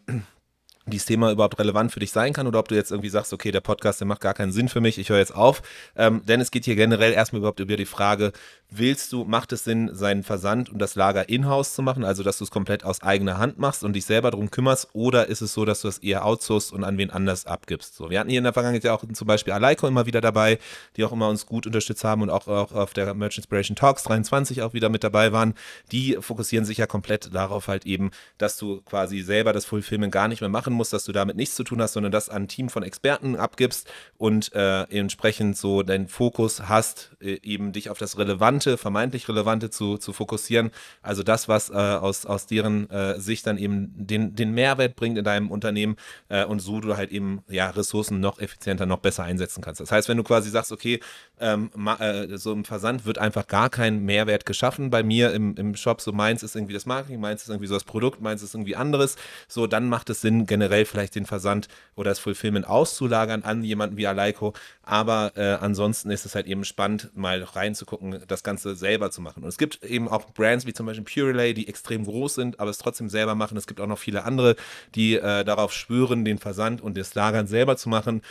dieses 0.86 1.06
Thema 1.06 1.32
überhaupt 1.32 1.58
relevant 1.58 1.92
für 1.92 2.00
dich 2.00 2.12
sein 2.12 2.32
kann 2.32 2.46
oder 2.46 2.58
ob 2.58 2.68
du 2.68 2.74
jetzt 2.74 2.90
irgendwie 2.90 3.08
sagst, 3.08 3.32
okay, 3.32 3.50
der 3.50 3.60
Podcast, 3.60 4.00
der 4.00 4.06
macht 4.06 4.20
gar 4.20 4.34
keinen 4.34 4.52
Sinn 4.52 4.68
für 4.68 4.80
mich, 4.80 4.98
ich 4.98 5.08
höre 5.08 5.18
jetzt 5.18 5.34
auf. 5.34 5.62
Ähm, 5.96 6.22
denn 6.26 6.40
es 6.40 6.50
geht 6.50 6.64
hier 6.64 6.76
generell 6.76 7.12
erstmal 7.12 7.40
überhaupt 7.40 7.60
über 7.60 7.76
die 7.76 7.86
Frage, 7.86 8.32
willst 8.70 9.12
du, 9.12 9.24
macht 9.24 9.52
es 9.52 9.64
Sinn, 9.64 9.90
seinen 9.92 10.22
Versand 10.22 10.70
und 10.70 10.78
das 10.78 10.94
Lager 10.94 11.28
in-house 11.28 11.74
zu 11.74 11.82
machen, 11.82 12.04
also 12.04 12.22
dass 12.22 12.38
du 12.38 12.44
es 12.44 12.50
komplett 12.50 12.84
aus 12.84 13.02
eigener 13.02 13.38
Hand 13.38 13.58
machst 13.58 13.84
und 13.84 13.94
dich 13.94 14.04
selber 14.04 14.30
darum 14.30 14.50
kümmerst, 14.50 14.88
oder 14.92 15.26
ist 15.26 15.40
es 15.40 15.52
so, 15.52 15.64
dass 15.64 15.80
du 15.82 15.88
es 15.88 15.98
eher 15.98 16.24
outsourcest 16.24 16.72
und 16.72 16.84
an 16.84 16.98
wen 16.98 17.10
anders 17.10 17.46
abgibst? 17.46 17.96
So, 17.96 18.10
wir 18.10 18.20
hatten 18.20 18.30
hier 18.30 18.38
in 18.38 18.44
der 18.44 18.52
Vergangenheit 18.52 18.84
ja 18.84 18.94
auch 18.94 19.04
zum 19.12 19.26
Beispiel 19.26 19.52
Aleiko 19.52 19.86
immer 19.86 20.06
wieder 20.06 20.20
dabei, 20.20 20.58
die 20.96 21.04
auch 21.04 21.12
immer 21.12 21.28
uns 21.28 21.46
gut 21.46 21.66
unterstützt 21.66 22.04
haben 22.04 22.22
und 22.22 22.30
auch, 22.30 22.48
auch 22.48 22.72
auf 22.72 22.92
der 22.92 23.14
Merch 23.14 23.36
Inspiration 23.36 23.76
Talks 23.76 24.04
23 24.04 24.62
auch 24.62 24.72
wieder 24.72 24.88
mit 24.88 25.04
dabei 25.04 25.32
waren. 25.32 25.54
Die 25.92 26.16
fokussieren 26.20 26.64
sich 26.64 26.78
ja 26.78 26.86
komplett 26.86 27.34
darauf 27.34 27.68
halt 27.68 27.86
eben, 27.86 28.10
dass 28.38 28.56
du 28.56 28.80
quasi 28.82 29.22
selber 29.22 29.52
das 29.52 29.64
Fulfillment 29.64 30.12
gar 30.12 30.28
nicht 30.28 30.40
mehr 30.40 30.50
machen 30.50 30.75
musst, 30.76 30.92
dass 30.92 31.04
du 31.04 31.12
damit 31.12 31.36
nichts 31.36 31.54
zu 31.54 31.64
tun 31.64 31.82
hast, 31.82 31.92
sondern 31.92 32.12
das 32.12 32.28
an 32.28 32.46
ein 32.46 32.48
Team 32.48 32.68
von 32.68 32.82
Experten 32.82 33.36
abgibst 33.36 33.88
und 34.16 34.52
äh, 34.54 34.82
entsprechend 34.84 35.56
so 35.56 35.82
deinen 35.82 36.08
Fokus 36.08 36.68
hast, 36.68 37.10
äh, 37.20 37.38
eben 37.42 37.72
dich 37.72 37.90
auf 37.90 37.98
das 37.98 38.18
Relevante, 38.18 38.78
vermeintlich 38.78 39.28
Relevante 39.28 39.70
zu, 39.70 39.98
zu 39.98 40.12
fokussieren. 40.12 40.70
Also 41.02 41.22
das, 41.22 41.48
was 41.48 41.70
äh, 41.70 41.74
aus, 41.74 42.26
aus 42.26 42.46
deren 42.46 42.88
äh, 42.90 43.20
Sicht 43.20 43.46
dann 43.46 43.58
eben 43.58 43.92
den, 43.94 44.34
den 44.34 44.52
Mehrwert 44.52 44.96
bringt 44.96 45.18
in 45.18 45.24
deinem 45.24 45.50
Unternehmen 45.50 45.96
äh, 46.28 46.44
und 46.44 46.60
so 46.60 46.80
du 46.80 46.96
halt 46.96 47.10
eben 47.10 47.42
ja, 47.48 47.70
Ressourcen 47.70 48.20
noch 48.20 48.38
effizienter, 48.38 48.86
noch 48.86 48.98
besser 48.98 49.24
einsetzen 49.24 49.62
kannst. 49.62 49.80
Das 49.80 49.90
heißt, 49.92 50.08
wenn 50.08 50.16
du 50.16 50.22
quasi 50.22 50.50
sagst, 50.50 50.72
okay, 50.72 51.00
ähm, 51.40 51.70
äh, 51.98 52.36
so 52.36 52.52
im 52.52 52.64
Versand 52.64 53.04
wird 53.04 53.18
einfach 53.18 53.46
gar 53.46 53.70
kein 53.70 54.04
Mehrwert 54.04 54.46
geschaffen 54.46 54.90
bei 54.90 55.02
mir 55.02 55.32
im, 55.32 55.54
im 55.56 55.74
Shop, 55.76 56.00
so 56.00 56.12
meins 56.12 56.42
ist 56.42 56.54
irgendwie 56.54 56.74
das 56.74 56.86
Marketing, 56.86 57.20
meins 57.20 57.42
ist 57.42 57.48
irgendwie 57.48 57.66
so 57.66 57.74
das 57.74 57.84
Produkt, 57.84 58.20
meins 58.20 58.42
ist 58.42 58.54
irgendwie 58.54 58.76
anderes, 58.76 59.16
so 59.48 59.66
dann 59.66 59.88
macht 59.88 60.10
es 60.10 60.20
Sinn, 60.20 60.46
generell 60.46 60.65
generell 60.66 60.84
vielleicht 60.84 61.14
den 61.14 61.26
Versand 61.26 61.68
oder 61.94 62.10
das 62.10 62.18
Fulfillment 62.18 62.66
auszulagern 62.66 63.42
an 63.42 63.62
jemanden 63.62 63.96
wie 63.96 64.06
Aleiko. 64.06 64.52
Aber 64.82 65.32
äh, 65.36 65.54
ansonsten 65.60 66.10
ist 66.10 66.26
es 66.26 66.34
halt 66.34 66.46
eben 66.46 66.64
spannend, 66.64 67.10
mal 67.14 67.42
reinzugucken, 67.42 68.22
das 68.26 68.42
Ganze 68.42 68.74
selber 68.74 69.10
zu 69.10 69.20
machen. 69.20 69.42
Und 69.42 69.48
es 69.48 69.58
gibt 69.58 69.84
eben 69.84 70.08
auch 70.08 70.26
Brands 70.32 70.66
wie 70.66 70.72
zum 70.72 70.86
Beispiel 70.86 71.04
Purelay, 71.04 71.54
die 71.54 71.68
extrem 71.68 72.04
groß 72.04 72.34
sind, 72.34 72.60
aber 72.60 72.70
es 72.70 72.78
trotzdem 72.78 73.08
selber 73.08 73.34
machen. 73.34 73.56
Es 73.56 73.66
gibt 73.66 73.80
auch 73.80 73.86
noch 73.86 73.98
viele 73.98 74.24
andere, 74.24 74.56
die 74.94 75.14
äh, 75.14 75.44
darauf 75.44 75.72
schwören, 75.72 76.24
den 76.24 76.38
Versand 76.38 76.80
und 76.80 76.96
das 76.96 77.14
Lagern 77.14 77.46
selber 77.46 77.76
zu 77.76 77.88
machen. 77.88 78.22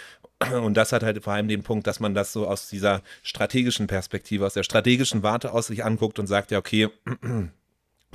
Und 0.62 0.76
das 0.76 0.92
hat 0.92 1.04
halt 1.04 1.24
vor 1.24 1.32
allem 1.32 1.48
den 1.48 1.64
Punkt, 1.64 1.88
dass 1.88 2.02
man 2.02 2.14
das 2.14 2.34
so 2.34 2.46
aus 2.46 2.68
dieser 2.68 3.02
strategischen 3.24 3.88
Perspektive, 3.88 4.46
aus 4.46 4.54
der 4.54 4.64
strategischen 4.64 5.24
Warte 5.24 5.54
aus 5.54 5.68
sich 5.68 5.86
anguckt 5.86 6.20
und 6.20 6.28
sagt, 6.28 6.52
ja, 6.52 6.60
okay, 6.60 6.90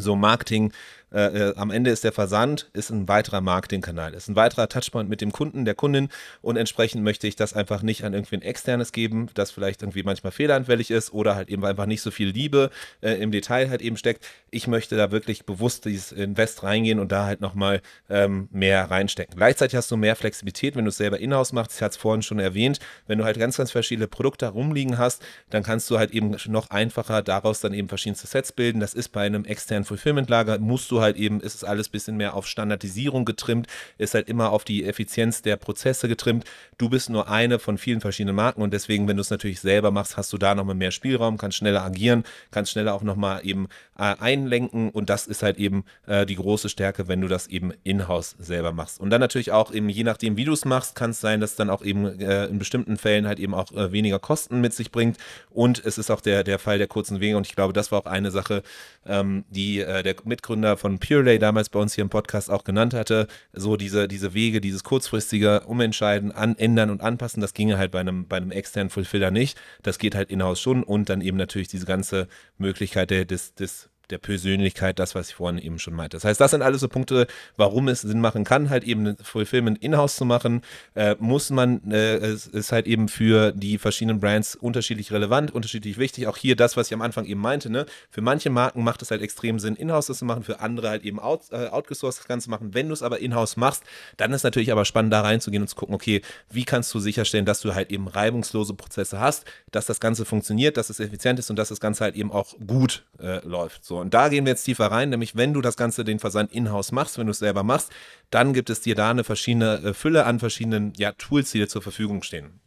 so 0.00 0.16
Marketing 0.16 0.72
äh, 1.12 1.48
äh, 1.50 1.54
am 1.56 1.70
Ende 1.70 1.90
ist 1.90 2.04
der 2.04 2.12
Versand 2.12 2.70
ist 2.72 2.90
ein 2.90 3.08
weiterer 3.08 3.40
Marketingkanal, 3.40 4.14
ist 4.14 4.28
ein 4.28 4.36
weiterer 4.36 4.68
Touchpoint 4.68 5.08
mit 5.08 5.20
dem 5.20 5.32
Kunden, 5.32 5.64
der 5.64 5.74
Kundin 5.74 6.08
und 6.40 6.56
entsprechend 6.56 7.02
möchte 7.02 7.26
ich 7.26 7.34
das 7.34 7.52
einfach 7.52 7.82
nicht 7.82 8.04
an 8.04 8.14
irgendwie 8.14 8.36
ein 8.36 8.42
externes 8.42 8.92
geben, 8.92 9.28
das 9.34 9.50
vielleicht 9.50 9.82
irgendwie 9.82 10.04
manchmal 10.04 10.30
fehleranfällig 10.30 10.90
ist 10.90 11.12
oder 11.12 11.34
halt 11.34 11.48
eben 11.48 11.64
einfach 11.64 11.86
nicht 11.86 12.02
so 12.02 12.10
viel 12.12 12.28
Liebe 12.28 12.70
äh, 13.00 13.14
im 13.14 13.32
Detail 13.32 13.70
halt 13.70 13.82
eben 13.82 13.96
steckt. 13.96 14.24
Ich 14.50 14.68
möchte 14.68 14.96
da 14.96 15.10
wirklich 15.10 15.44
bewusst 15.44 15.84
dieses 15.84 16.12
Invest 16.12 16.62
reingehen 16.62 17.00
und 17.00 17.10
da 17.10 17.26
halt 17.26 17.40
nochmal 17.40 17.82
ähm, 18.08 18.48
mehr 18.52 18.88
reinstecken. 18.90 19.36
Gleichzeitig 19.36 19.76
hast 19.76 19.90
du 19.90 19.96
mehr 19.96 20.14
Flexibilität, 20.14 20.76
wenn 20.76 20.84
du 20.84 20.90
es 20.90 20.96
selber 20.96 21.18
in-house 21.18 21.52
machst. 21.52 21.76
Ich 21.76 21.82
hatte 21.82 21.92
es 21.92 21.96
vorhin 21.96 22.22
schon 22.22 22.38
erwähnt, 22.38 22.78
wenn 23.08 23.18
du 23.18 23.24
halt 23.24 23.38
ganz, 23.38 23.56
ganz 23.56 23.72
verschiedene 23.72 24.06
Produkte 24.06 24.46
rumliegen 24.46 24.96
hast, 24.96 25.22
dann 25.50 25.64
kannst 25.64 25.90
du 25.90 25.98
halt 25.98 26.12
eben 26.12 26.36
noch 26.46 26.70
einfacher 26.70 27.22
daraus 27.22 27.60
dann 27.60 27.74
eben 27.74 27.88
verschiedenste 27.88 28.28
Sets 28.28 28.52
bilden. 28.52 28.78
Das 28.78 28.94
ist 28.94 29.08
bei 29.08 29.26
einem 29.26 29.44
externen 29.44 29.84
Fulfillment-Lager, 29.90 30.58
musst 30.60 30.90
du 30.90 31.00
halt 31.00 31.16
eben, 31.16 31.40
ist 31.40 31.56
es 31.56 31.64
alles 31.64 31.88
ein 31.88 31.92
bisschen 31.92 32.16
mehr 32.16 32.34
auf 32.34 32.46
Standardisierung 32.46 33.24
getrimmt, 33.24 33.66
ist 33.98 34.14
halt 34.14 34.28
immer 34.28 34.52
auf 34.52 34.62
die 34.62 34.84
Effizienz 34.84 35.42
der 35.42 35.56
Prozesse 35.56 36.06
getrimmt. 36.06 36.44
Du 36.78 36.88
bist 36.88 37.10
nur 37.10 37.28
eine 37.28 37.58
von 37.58 37.76
vielen 37.76 38.00
verschiedenen 38.00 38.36
Marken 38.36 38.62
und 38.62 38.72
deswegen, 38.72 39.08
wenn 39.08 39.16
du 39.16 39.20
es 39.20 39.30
natürlich 39.30 39.60
selber 39.60 39.90
machst, 39.90 40.16
hast 40.16 40.32
du 40.32 40.38
da 40.38 40.54
nochmal 40.54 40.76
mehr 40.76 40.92
Spielraum, 40.92 41.38
kannst 41.38 41.58
schneller 41.58 41.82
agieren, 41.82 42.24
kannst 42.52 42.70
schneller 42.72 42.94
auch 42.94 43.02
nochmal 43.02 43.40
eben 43.44 43.66
äh, 43.98 44.14
einlenken 44.18 44.90
und 44.90 45.10
das 45.10 45.26
ist 45.26 45.42
halt 45.42 45.58
eben 45.58 45.84
äh, 46.06 46.24
die 46.24 46.36
große 46.36 46.68
Stärke, 46.68 47.08
wenn 47.08 47.20
du 47.20 47.28
das 47.28 47.48
eben 47.48 47.72
in-house 47.82 48.36
selber 48.38 48.72
machst. 48.72 49.00
Und 49.00 49.10
dann 49.10 49.20
natürlich 49.20 49.50
auch 49.50 49.72
eben, 49.72 49.88
je 49.88 50.04
nachdem, 50.04 50.36
wie 50.36 50.44
du 50.44 50.52
es 50.52 50.64
machst, 50.64 50.94
kann 50.94 51.10
es 51.10 51.20
sein, 51.20 51.40
dass 51.40 51.56
dann 51.56 51.68
auch 51.68 51.82
eben 51.82 52.20
äh, 52.20 52.46
in 52.46 52.58
bestimmten 52.58 52.96
Fällen 52.96 53.26
halt 53.26 53.40
eben 53.40 53.54
auch 53.54 53.72
äh, 53.72 53.90
weniger 53.90 54.20
Kosten 54.20 54.60
mit 54.60 54.72
sich 54.72 54.92
bringt 54.92 55.18
und 55.50 55.84
es 55.84 55.98
ist 55.98 56.10
auch 56.10 56.20
der, 56.20 56.44
der 56.44 56.58
Fall 56.60 56.78
der 56.78 56.86
kurzen 56.86 57.20
Wege 57.20 57.36
und 57.36 57.46
ich 57.46 57.56
glaube, 57.56 57.72
das 57.72 57.90
war 57.90 58.00
auch 58.00 58.06
eine 58.06 58.30
Sache, 58.30 58.62
ähm, 59.06 59.44
die 59.50 59.69
äh, 59.78 60.02
der 60.02 60.16
Mitgründer 60.24 60.76
von 60.76 60.98
Purelay 60.98 61.38
damals 61.38 61.68
bei 61.68 61.78
uns 61.78 61.94
hier 61.94 62.02
im 62.02 62.10
Podcast 62.10 62.50
auch 62.50 62.64
genannt 62.64 62.94
hatte, 62.94 63.28
so 63.52 63.76
diese, 63.76 64.08
diese 64.08 64.34
Wege, 64.34 64.60
dieses 64.60 64.82
kurzfristige 64.82 65.60
Umentscheiden, 65.66 66.32
an, 66.32 66.56
ändern 66.56 66.90
und 66.90 67.02
anpassen, 67.02 67.40
das 67.40 67.54
ginge 67.54 67.78
halt 67.78 67.92
bei 67.92 68.00
einem, 68.00 68.26
bei 68.26 68.38
einem 68.38 68.50
externen 68.50 68.90
Fulfiller 68.90 69.30
nicht. 69.30 69.60
Das 69.82 69.98
geht 69.98 70.14
halt 70.14 70.30
in-house 70.30 70.60
schon 70.60 70.82
und 70.82 71.08
dann 71.08 71.20
eben 71.20 71.36
natürlich 71.36 71.68
diese 71.68 71.86
ganze 71.86 72.26
Möglichkeit 72.58 73.10
der, 73.10 73.24
des, 73.26 73.54
des 73.54 73.89
der 74.10 74.18
Persönlichkeit, 74.18 74.98
das, 74.98 75.14
was 75.14 75.28
ich 75.30 75.34
vorhin 75.34 75.58
eben 75.58 75.78
schon 75.78 75.94
meinte. 75.94 76.16
Das 76.16 76.24
heißt, 76.24 76.40
das 76.40 76.50
sind 76.50 76.62
alles 76.62 76.80
so 76.80 76.88
Punkte, 76.88 77.26
warum 77.56 77.88
es 77.88 78.02
Sinn 78.02 78.20
machen 78.20 78.44
kann, 78.44 78.70
halt 78.70 78.84
eben 78.84 79.16
Fulfillment 79.16 79.82
in-house 79.82 80.16
zu 80.16 80.24
machen. 80.24 80.62
Äh, 80.94 81.16
muss 81.18 81.50
man, 81.50 81.90
äh, 81.90 82.16
es 82.16 82.46
ist 82.46 82.72
halt 82.72 82.86
eben 82.86 83.08
für 83.08 83.52
die 83.52 83.78
verschiedenen 83.78 84.20
Brands 84.20 84.56
unterschiedlich 84.56 85.12
relevant, 85.12 85.52
unterschiedlich 85.52 85.98
wichtig. 85.98 86.26
Auch 86.26 86.36
hier 86.36 86.56
das, 86.56 86.76
was 86.76 86.88
ich 86.88 86.94
am 86.94 87.02
Anfang 87.02 87.24
eben 87.24 87.40
meinte, 87.40 87.70
ne? 87.70 87.86
Für 88.10 88.20
manche 88.20 88.50
Marken 88.50 88.82
macht 88.82 89.02
es 89.02 89.10
halt 89.10 89.22
extrem 89.22 89.58
Sinn, 89.58 89.76
in-house 89.76 90.06
das 90.06 90.18
zu 90.18 90.24
machen, 90.24 90.42
für 90.42 90.60
andere 90.60 90.88
halt 90.88 91.04
eben 91.04 91.18
out, 91.18 91.42
äh, 91.50 91.68
outgesourced 91.68 92.20
das 92.20 92.28
Ganze 92.28 92.50
machen. 92.50 92.74
Wenn 92.74 92.88
du 92.88 92.94
es 92.94 93.02
aber 93.02 93.20
in-house 93.20 93.56
machst, 93.56 93.84
dann 94.16 94.32
ist 94.32 94.42
natürlich 94.42 94.72
aber 94.72 94.84
spannend, 94.84 95.12
da 95.12 95.20
reinzugehen 95.20 95.62
und 95.62 95.68
zu 95.68 95.76
gucken, 95.76 95.94
okay, 95.94 96.22
wie 96.50 96.64
kannst 96.64 96.92
du 96.94 97.00
sicherstellen, 97.00 97.44
dass 97.44 97.60
du 97.60 97.74
halt 97.74 97.90
eben 97.90 98.08
reibungslose 98.08 98.74
Prozesse 98.74 99.20
hast, 99.20 99.44
dass 99.70 99.86
das 99.86 100.00
Ganze 100.00 100.24
funktioniert, 100.24 100.76
dass 100.76 100.90
es 100.90 101.00
effizient 101.00 101.38
ist 101.38 101.50
und 101.50 101.56
dass 101.56 101.68
das 101.68 101.80
Ganze 101.80 102.04
halt 102.04 102.16
eben 102.16 102.32
auch 102.32 102.54
gut 102.66 103.04
äh, 103.18 103.46
läuft. 103.46 103.84
So, 103.84 103.99
und 104.00 104.14
da 104.14 104.28
gehen 104.28 104.44
wir 104.44 104.52
jetzt 104.52 104.64
tiefer 104.64 104.86
rein, 104.86 105.10
nämlich 105.10 105.36
wenn 105.36 105.54
du 105.54 105.60
das 105.60 105.76
Ganze 105.76 106.04
den 106.04 106.18
Versand 106.18 106.52
in-house 106.52 106.92
machst, 106.92 107.18
wenn 107.18 107.26
du 107.26 107.32
es 107.32 107.38
selber 107.38 107.62
machst, 107.62 107.90
dann 108.30 108.52
gibt 108.52 108.70
es 108.70 108.80
dir 108.80 108.94
da 108.94 109.10
eine 109.10 109.24
verschiedene 109.24 109.76
äh, 109.82 109.94
Fülle 109.94 110.26
an 110.26 110.38
verschiedenen 110.38 110.92
ja, 110.96 111.12
Tools, 111.12 111.52
die 111.52 111.58
dir 111.58 111.68
zur 111.68 111.82
Verfügung 111.82 112.22
stehen. 112.22 112.60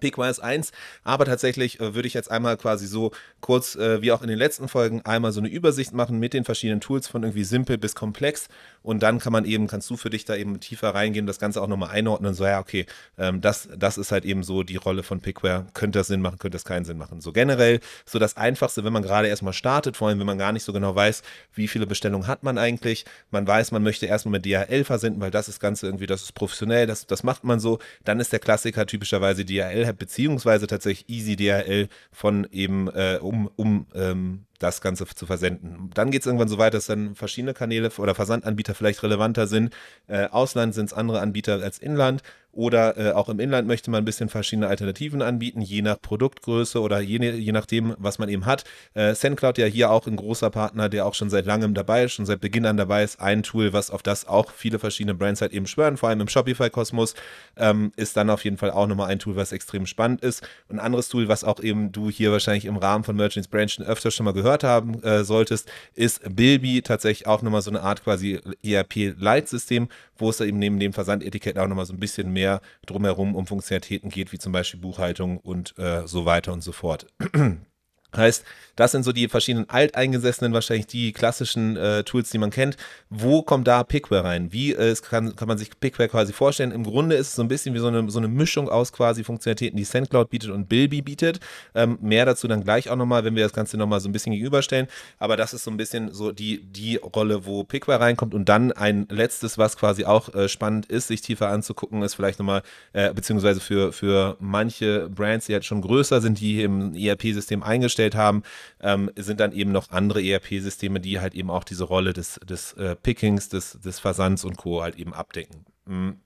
Pickwise 0.00 0.42
1, 0.42 0.72
aber 1.04 1.24
tatsächlich 1.24 1.80
äh, 1.80 1.94
würde 1.94 2.08
ich 2.08 2.14
jetzt 2.14 2.30
einmal 2.30 2.56
quasi 2.56 2.86
so 2.86 3.12
kurz, 3.40 3.76
äh, 3.76 4.02
wie 4.02 4.12
auch 4.12 4.22
in 4.22 4.28
den 4.28 4.38
letzten 4.38 4.68
Folgen, 4.68 5.02
einmal 5.04 5.32
so 5.32 5.40
eine 5.40 5.48
Übersicht 5.48 5.92
machen 5.92 6.18
mit 6.18 6.32
den 6.34 6.44
verschiedenen 6.44 6.80
Tools 6.80 7.08
von 7.08 7.22
irgendwie 7.22 7.44
simpel 7.44 7.78
bis 7.78 7.94
komplex 7.94 8.48
und 8.86 9.02
dann 9.02 9.18
kann 9.18 9.32
man 9.32 9.44
eben, 9.44 9.66
kannst 9.66 9.90
du 9.90 9.96
für 9.96 10.10
dich 10.10 10.24
da 10.26 10.36
eben 10.36 10.60
tiefer 10.60 10.94
reingehen 10.94 11.26
das 11.26 11.40
Ganze 11.40 11.60
auch 11.60 11.66
nochmal 11.66 11.90
einordnen 11.90 12.34
so, 12.34 12.44
ja, 12.44 12.60
okay, 12.60 12.86
ähm, 13.18 13.40
das, 13.40 13.68
das 13.76 13.98
ist 13.98 14.12
halt 14.12 14.24
eben 14.24 14.44
so 14.44 14.62
die 14.62 14.76
Rolle 14.76 15.02
von 15.02 15.20
Pickware, 15.20 15.66
könnte 15.74 15.98
das 15.98 16.06
Sinn 16.06 16.20
machen, 16.20 16.38
könnte 16.38 16.54
das 16.54 16.64
keinen 16.64 16.84
Sinn 16.84 16.96
machen. 16.96 17.20
So 17.20 17.32
generell, 17.32 17.80
so 18.04 18.20
das 18.20 18.36
Einfachste, 18.36 18.84
wenn 18.84 18.92
man 18.92 19.02
gerade 19.02 19.26
erstmal 19.26 19.54
startet, 19.54 19.96
vor 19.96 20.06
allem 20.06 20.20
wenn 20.20 20.26
man 20.26 20.38
gar 20.38 20.52
nicht 20.52 20.62
so 20.62 20.72
genau 20.72 20.94
weiß, 20.94 21.22
wie 21.52 21.66
viele 21.66 21.88
Bestellungen 21.88 22.28
hat 22.28 22.44
man 22.44 22.58
eigentlich, 22.58 23.06
man 23.32 23.44
weiß, 23.44 23.72
man 23.72 23.82
möchte 23.82 24.06
erstmal 24.06 24.38
mit 24.38 24.46
DHL 24.46 24.84
versenden, 24.84 25.20
weil 25.20 25.32
das 25.32 25.48
ist 25.48 25.58
Ganze 25.58 25.86
irgendwie, 25.86 26.06
das 26.06 26.22
ist 26.22 26.32
professionell, 26.34 26.86
das, 26.86 27.08
das 27.08 27.24
macht 27.24 27.42
man 27.42 27.58
so, 27.58 27.80
dann 28.04 28.20
ist 28.20 28.32
der 28.32 28.38
Klassiker 28.38 28.86
typischerweise 28.86 29.44
DHL 29.44 29.92
beziehungsweise 29.94 30.68
tatsächlich 30.68 31.08
EasyDHL 31.08 31.88
von 32.12 32.46
eben, 32.52 32.86
äh, 32.90 33.18
um, 33.20 33.50
um 33.56 33.86
ähm, 33.96 34.46
das 34.58 34.80
Ganze 34.80 35.06
zu 35.06 35.26
versenden. 35.26 35.90
Dann 35.94 36.10
geht 36.10 36.22
es 36.22 36.26
irgendwann 36.26 36.48
so 36.48 36.58
weit, 36.58 36.74
dass 36.74 36.86
dann 36.86 37.14
verschiedene 37.14 37.54
Kanäle 37.54 37.90
oder 37.98 38.14
Versandanbieter 38.14 38.74
vielleicht 38.74 39.02
relevanter 39.02 39.46
sind. 39.46 39.74
Äh, 40.06 40.26
Ausland 40.26 40.74
sind 40.74 40.86
es 40.86 40.92
andere 40.92 41.20
Anbieter 41.20 41.62
als 41.62 41.78
Inland 41.78 42.22
oder 42.56 42.96
äh, 42.96 43.12
auch 43.12 43.28
im 43.28 43.38
Inland 43.38 43.68
möchte 43.68 43.90
man 43.90 44.02
ein 44.02 44.04
bisschen 44.04 44.28
verschiedene 44.28 44.66
Alternativen 44.66 45.22
anbieten, 45.22 45.60
je 45.60 45.82
nach 45.82 46.00
Produktgröße 46.00 46.80
oder 46.80 47.00
je, 47.00 47.18
je 47.18 47.52
nachdem, 47.52 47.94
was 47.98 48.18
man 48.18 48.28
eben 48.28 48.46
hat. 48.46 48.64
Äh, 48.94 49.14
SendCloud 49.14 49.58
ja 49.58 49.66
hier 49.66 49.90
auch 49.90 50.06
ein 50.06 50.16
großer 50.16 50.50
Partner, 50.50 50.88
der 50.88 51.06
auch 51.06 51.14
schon 51.14 51.30
seit 51.30 51.46
langem 51.46 51.74
dabei 51.74 52.04
ist, 52.04 52.12
schon 52.12 52.26
seit 52.26 52.40
Beginn 52.40 52.66
an 52.66 52.76
dabei 52.76 53.04
ist. 53.04 53.20
Ein 53.20 53.42
Tool, 53.42 53.72
was 53.72 53.90
auf 53.90 54.02
das 54.02 54.26
auch 54.26 54.50
viele 54.50 54.78
verschiedene 54.78 55.14
Brands 55.14 55.42
halt 55.42 55.52
eben 55.52 55.66
schwören, 55.66 55.96
vor 55.96 56.08
allem 56.08 56.20
im 56.20 56.28
Shopify-Kosmos, 56.28 57.14
ähm, 57.56 57.92
ist 57.96 58.16
dann 58.16 58.30
auf 58.30 58.44
jeden 58.44 58.56
Fall 58.56 58.70
auch 58.70 58.86
nochmal 58.86 59.10
ein 59.10 59.18
Tool, 59.18 59.36
was 59.36 59.52
extrem 59.52 59.84
spannend 59.86 60.22
ist. 60.22 60.46
Ein 60.70 60.78
anderes 60.78 61.08
Tool, 61.08 61.28
was 61.28 61.44
auch 61.44 61.60
eben 61.60 61.92
du 61.92 62.10
hier 62.10 62.32
wahrscheinlich 62.32 62.64
im 62.64 62.76
Rahmen 62.76 63.04
von 63.04 63.16
Merchants 63.16 63.48
Branchen 63.48 63.84
öfter 63.84 64.10
schon 64.10 64.24
mal 64.24 64.32
gehört 64.32 64.64
haben 64.64 65.02
äh, 65.02 65.24
solltest, 65.24 65.70
ist 65.94 66.22
Bilby 66.34 66.80
tatsächlich 66.80 67.26
auch 67.26 67.42
nochmal 67.42 67.62
so 67.62 67.70
eine 67.70 67.82
Art 67.82 68.02
quasi 68.02 68.40
ERP-Leitsystem, 68.64 69.88
wo 70.16 70.30
es 70.30 70.38
da 70.38 70.44
eben 70.44 70.58
neben 70.58 70.80
dem 70.80 70.94
Versandetikett 70.94 71.58
auch 71.58 71.68
nochmal 71.68 71.84
so 71.84 71.92
ein 71.92 72.00
bisschen 72.00 72.32
mehr 72.32 72.45
mehr 72.46 72.60
drumherum 72.86 73.34
um 73.34 73.46
Funktionalitäten 73.46 74.10
geht, 74.10 74.32
wie 74.32 74.38
zum 74.38 74.52
Beispiel 74.52 74.80
Buchhaltung 74.80 75.38
und 75.38 75.76
äh, 75.78 76.06
so 76.06 76.24
weiter 76.24 76.52
und 76.52 76.62
so 76.62 76.72
fort. 76.72 77.06
Heißt, 78.14 78.44
das 78.76 78.92
sind 78.92 79.04
so 79.04 79.12
die 79.12 79.28
verschiedenen 79.28 79.68
alteingesessenen, 79.68 80.52
wahrscheinlich 80.52 80.86
die 80.86 81.12
klassischen 81.12 81.76
äh, 81.76 82.04
Tools, 82.04 82.30
die 82.30 82.38
man 82.38 82.50
kennt. 82.50 82.76
Wo 83.08 83.42
kommt 83.42 83.66
da 83.66 83.82
Pickware 83.82 84.24
rein? 84.24 84.52
Wie 84.52 84.72
äh, 84.74 84.94
kann, 84.96 85.34
kann 85.34 85.48
man 85.48 85.56
sich 85.56 85.70
Pickware 85.80 86.08
quasi 86.08 86.32
vorstellen? 86.32 86.72
Im 86.72 86.84
Grunde 86.84 87.16
ist 87.16 87.28
es 87.28 87.34
so 87.34 87.42
ein 87.42 87.48
bisschen 87.48 87.74
wie 87.74 87.78
so 87.78 87.88
eine, 87.88 88.08
so 88.10 88.18
eine 88.18 88.28
Mischung 88.28 88.68
aus 88.68 88.92
quasi 88.92 89.24
Funktionalitäten, 89.24 89.76
die 89.78 89.84
SendCloud 89.84 90.28
bietet 90.28 90.50
und 90.50 90.68
Bilby 90.68 91.00
bietet. 91.00 91.40
Ähm, 91.74 91.98
mehr 92.02 92.26
dazu 92.26 92.48
dann 92.48 92.62
gleich 92.62 92.90
auch 92.90 92.96
nochmal, 92.96 93.24
wenn 93.24 93.34
wir 93.34 93.44
das 93.44 93.54
Ganze 93.54 93.78
nochmal 93.78 94.00
so 94.00 94.08
ein 94.10 94.12
bisschen 94.12 94.32
gegenüberstellen. 94.32 94.88
Aber 95.18 95.36
das 95.36 95.54
ist 95.54 95.64
so 95.64 95.70
ein 95.70 95.78
bisschen 95.78 96.12
so 96.12 96.32
die, 96.32 96.62
die 96.62 96.96
Rolle, 96.96 97.46
wo 97.46 97.64
Pickware 97.64 98.00
reinkommt. 98.00 98.34
Und 98.34 98.48
dann 98.48 98.72
ein 98.72 99.06
letztes, 99.10 99.56
was 99.56 99.78
quasi 99.78 100.04
auch 100.04 100.34
äh, 100.34 100.48
spannend 100.48 100.86
ist, 100.86 101.08
sich 101.08 101.22
tiefer 101.22 101.48
anzugucken, 101.48 102.02
ist 102.02 102.14
vielleicht 102.14 102.38
nochmal, 102.38 102.62
äh, 102.92 103.12
beziehungsweise 103.14 103.60
für, 103.60 103.92
für 103.92 104.36
manche 104.38 105.08
Brands, 105.08 105.46
die 105.46 105.52
jetzt 105.52 105.66
schon 105.66 105.80
größer 105.80 106.20
sind, 106.20 106.40
die 106.40 106.62
im 106.62 106.94
ERP-System 106.94 107.62
eingestellt 107.62 107.95
haben, 108.14 108.42
ähm, 108.80 109.10
sind 109.16 109.40
dann 109.40 109.52
eben 109.52 109.72
noch 109.72 109.90
andere 109.90 110.22
ERP-Systeme, 110.22 111.00
die 111.00 111.20
halt 111.20 111.34
eben 111.34 111.50
auch 111.50 111.64
diese 111.64 111.84
Rolle 111.84 112.12
des, 112.12 112.40
des 112.48 112.72
äh, 112.74 112.96
Pickings, 112.96 113.48
des, 113.48 113.78
des 113.80 114.00
Versands 114.00 114.44
und 114.44 114.56
Co. 114.56 114.82
halt 114.82 114.96
eben 114.96 115.14
abdecken. 115.14 115.64
Mhm. 115.86 116.20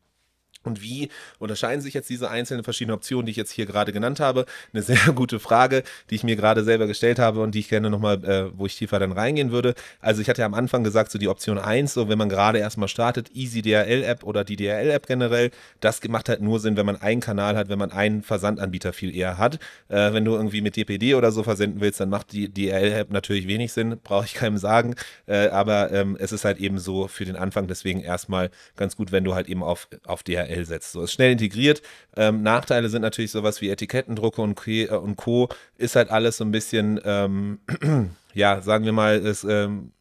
Und 0.63 0.83
wie 0.83 1.09
unterscheiden 1.39 1.81
sich 1.81 1.95
jetzt 1.95 2.11
diese 2.11 2.31
einzelnen 2.31 2.65
verschiedenen 2.65 2.97
Optionen, 2.97 3.25
die 3.27 3.31
ich 3.31 3.37
jetzt 3.37 3.51
hier 3.51 3.65
gerade 3.65 3.93
genannt 3.93 4.21
habe? 4.21 4.45
Eine 4.73 4.83
sehr 4.83 4.97
gute 5.15 5.41
Frage, 5.41 5.83
die 6.11 6.17
ich 6.17 6.25
mir 6.25 6.37
gerade 6.37 6.65
selber 6.65 6.87
gestellt 6.87 7.19
habe 7.19 7.41
und 7.41 7.55
die 7.55 7.61
ich 7.61 7.71
gerne 7.71 7.89
nochmal, 7.89 8.23
äh, 8.25 8.59
wo 8.59 8.67
ich 8.67 8.77
tiefer 8.77 8.99
dann 8.99 9.13
reingehen 9.13 9.53
würde. 9.53 9.75
Also 10.01 10.21
ich 10.21 10.29
hatte 10.29 10.43
ja 10.43 10.47
am 10.47 10.53
Anfang 10.53 10.85
gesagt, 10.85 11.11
so 11.11 11.19
die 11.19 11.29
Option 11.29 11.59
1, 11.59 11.95
so 11.95 12.09
wenn 12.11 12.19
man 12.19 12.29
gerade 12.29 12.59
erstmal 12.59 12.89
startet, 12.89 13.31
Easy 13.35 13.63
DRL-App 13.63 14.23
oder 14.23 14.45
die 14.45 14.57
DRL-App 14.57 15.07
generell, 15.07 15.51
das 15.81 16.07
macht 16.09 16.29
halt 16.29 16.43
nur 16.43 16.61
Sinn, 16.61 16.77
wenn 16.77 16.87
man 16.87 17.01
einen 17.01 17.21
Kanal 17.21 17.57
hat, 17.57 17.71
wenn 17.71 17.79
man 17.79 17.91
einen 17.91 18.23
Versandanbieter 18.23 18.93
viel 18.93 19.17
eher 19.17 19.39
hat. 19.39 19.59
Äh, 19.89 20.13
wenn 20.13 20.27
du 20.27 20.33
irgendwie 20.33 20.61
mit 20.61 20.77
DPD 20.77 21.15
oder 21.15 21.33
so 21.33 21.43
versenden 21.43 21.81
willst, 21.81 22.01
dann 22.01 22.11
macht 22.11 22.33
die 22.33 22.53
DRL-App 22.53 23.11
natürlich 23.11 23.49
wenig 23.49 23.73
Sinn, 23.73 23.99
brauche 24.05 24.27
ich 24.27 24.35
keinem 24.35 24.59
sagen. 24.59 24.95
Äh, 25.27 25.49
aber 25.49 25.91
ähm, 25.91 26.19
es 26.21 26.33
ist 26.33 26.45
halt 26.45 26.59
eben 26.59 26.79
so 26.79 27.09
für 27.09 27.25
den 27.25 27.37
Anfang 27.37 27.67
deswegen 27.67 28.01
erstmal 28.01 28.51
ganz 28.77 28.97
gut, 28.97 29.11
wenn 29.11 29.25
du 29.25 29.35
halt 29.35 29.49
eben 29.49 29.63
auf, 29.63 29.89
auf 30.05 30.23
DRL 30.23 30.50
HTML 30.51 30.65
setzt. 30.65 30.93
So 30.93 31.03
ist 31.03 31.13
schnell 31.13 31.33
integriert. 31.33 31.83
Ähm, 32.17 32.43
Nachteile 32.43 32.89
sind 32.89 33.03
natürlich 33.03 33.31
sowas 33.31 33.61
wie 33.61 33.71
Etikettendrucke 33.71 34.43
und, 34.43 34.67
äh, 34.67 34.89
und 34.89 35.17
Co. 35.17 35.49
Ist 35.77 35.97
halt 35.97 36.11
alles 36.11 36.37
so 36.37 36.45
ein 36.45 36.51
bisschen, 36.51 37.01
ähm, 37.05 37.61
ja, 38.35 38.61
sagen 38.63 38.85
wir 38.85 38.93
mal, 38.93 39.19
ist, 39.19 39.45
ähm, 39.45 39.93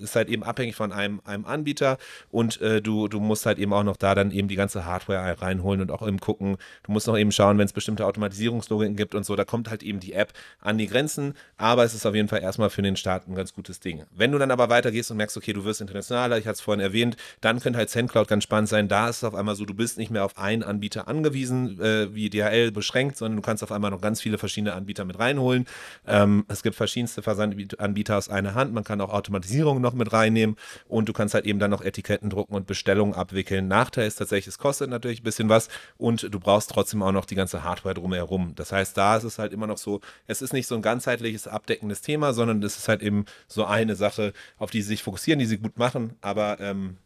ist 0.00 0.16
halt 0.16 0.28
eben 0.28 0.42
abhängig 0.42 0.76
von 0.76 0.92
einem, 0.92 1.20
einem 1.24 1.44
Anbieter 1.44 1.98
und 2.30 2.60
äh, 2.60 2.80
du, 2.82 3.08
du 3.08 3.20
musst 3.20 3.46
halt 3.46 3.58
eben 3.58 3.72
auch 3.72 3.84
noch 3.84 3.96
da 3.96 4.14
dann 4.14 4.30
eben 4.30 4.48
die 4.48 4.56
ganze 4.56 4.84
Hardware 4.84 5.40
reinholen 5.40 5.80
und 5.80 5.90
auch 5.90 6.06
eben 6.06 6.18
gucken, 6.18 6.56
du 6.82 6.92
musst 6.92 7.06
noch 7.06 7.18
eben 7.18 7.32
schauen, 7.32 7.58
wenn 7.58 7.66
es 7.66 7.72
bestimmte 7.72 8.06
Automatisierungslogiken 8.06 8.96
gibt 8.96 9.14
und 9.14 9.24
so, 9.24 9.36
da 9.36 9.44
kommt 9.44 9.70
halt 9.70 9.82
eben 9.82 10.00
die 10.00 10.12
App 10.12 10.32
an 10.60 10.78
die 10.78 10.86
Grenzen, 10.86 11.34
aber 11.56 11.84
es 11.84 11.94
ist 11.94 12.06
auf 12.06 12.14
jeden 12.14 12.28
Fall 12.28 12.42
erstmal 12.42 12.70
für 12.70 12.82
den 12.82 12.96
Start 12.96 13.28
ein 13.28 13.34
ganz 13.34 13.54
gutes 13.54 13.80
Ding. 13.80 14.04
Wenn 14.14 14.32
du 14.32 14.38
dann 14.38 14.50
aber 14.50 14.68
weitergehst 14.68 15.10
und 15.10 15.16
merkst, 15.16 15.36
okay, 15.36 15.52
du 15.52 15.64
wirst 15.64 15.80
internationaler, 15.80 16.38
ich 16.38 16.46
hatte 16.46 16.54
es 16.54 16.60
vorhin 16.60 16.80
erwähnt, 16.80 17.16
dann 17.40 17.60
könnte 17.60 17.78
halt 17.78 17.90
SendCloud 17.90 18.28
ganz 18.28 18.44
spannend 18.44 18.68
sein, 18.68 18.88
da 18.88 19.08
ist 19.08 19.18
es 19.18 19.24
auf 19.24 19.34
einmal 19.34 19.54
so, 19.54 19.64
du 19.64 19.74
bist 19.74 19.98
nicht 19.98 20.10
mehr 20.10 20.24
auf 20.24 20.38
einen 20.38 20.62
Anbieter 20.62 21.08
angewiesen, 21.08 21.80
äh, 21.80 22.14
wie 22.14 22.30
DHL 22.30 22.72
beschränkt, 22.72 23.16
sondern 23.16 23.36
du 23.36 23.42
kannst 23.42 23.62
auf 23.62 23.72
einmal 23.72 23.90
noch 23.90 24.00
ganz 24.00 24.20
viele 24.20 24.38
verschiedene 24.38 24.74
Anbieter 24.74 25.04
mit 25.04 25.18
reinholen. 25.18 25.66
Ähm, 26.06 26.44
es 26.48 26.62
gibt 26.62 26.76
verschiedenste 26.76 27.22
Versandanbieter 27.22 28.16
aus 28.16 28.28
einer 28.28 28.54
Hand, 28.54 28.72
man 28.72 28.84
kann 28.84 29.00
auch 29.00 29.12
Automatisierung 29.12 29.80
noch 29.80 29.89
mit 29.92 30.12
reinnehmen 30.12 30.56
und 30.88 31.08
du 31.08 31.12
kannst 31.12 31.34
halt 31.34 31.46
eben 31.46 31.58
dann 31.58 31.70
noch 31.70 31.82
Etiketten 31.82 32.30
drucken 32.30 32.54
und 32.54 32.66
Bestellungen 32.66 33.14
abwickeln. 33.14 33.68
Nachteil 33.68 34.06
ist 34.06 34.16
tatsächlich, 34.16 34.48
es 34.48 34.58
kostet 34.58 34.90
natürlich 34.90 35.20
ein 35.20 35.24
bisschen 35.24 35.48
was 35.48 35.68
und 35.98 36.32
du 36.32 36.40
brauchst 36.40 36.70
trotzdem 36.70 37.02
auch 37.02 37.12
noch 37.12 37.24
die 37.24 37.34
ganze 37.34 37.64
Hardware 37.64 37.94
drumherum. 37.94 38.54
Das 38.54 38.72
heißt, 38.72 38.96
da 38.96 39.16
ist 39.16 39.24
es 39.24 39.38
halt 39.38 39.52
immer 39.52 39.66
noch 39.66 39.78
so, 39.78 40.00
es 40.26 40.42
ist 40.42 40.52
nicht 40.52 40.66
so 40.66 40.74
ein 40.74 40.82
ganzheitliches, 40.82 41.46
abdeckendes 41.46 42.02
Thema, 42.02 42.32
sondern 42.32 42.62
es 42.62 42.76
ist 42.76 42.88
halt 42.88 43.02
eben 43.02 43.24
so 43.48 43.64
eine 43.64 43.96
Sache, 43.96 44.32
auf 44.58 44.70
die 44.70 44.82
sie 44.82 44.88
sich 44.88 45.02
fokussieren, 45.02 45.38
die 45.38 45.46
sie 45.46 45.58
gut 45.58 45.78
machen, 45.78 46.16
aber 46.20 46.60
ähm, 46.60 46.96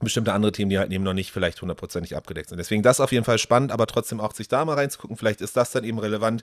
bestimmte 0.00 0.32
andere 0.32 0.52
Themen, 0.52 0.70
die 0.70 0.78
halt 0.78 0.92
eben 0.92 1.04
noch 1.04 1.14
nicht 1.14 1.32
vielleicht 1.32 1.60
hundertprozentig 1.62 2.16
abgedeckt 2.16 2.50
sind. 2.50 2.58
Deswegen 2.58 2.82
das 2.82 3.00
auf 3.00 3.12
jeden 3.12 3.24
Fall 3.24 3.38
spannend, 3.38 3.72
aber 3.72 3.86
trotzdem 3.86 4.20
auch 4.20 4.34
sich 4.34 4.48
da 4.48 4.64
mal 4.64 4.74
reinzugucken. 4.74 5.16
Vielleicht 5.16 5.40
ist 5.40 5.56
das 5.56 5.72
dann 5.72 5.84
eben 5.84 5.98
relevant 5.98 6.42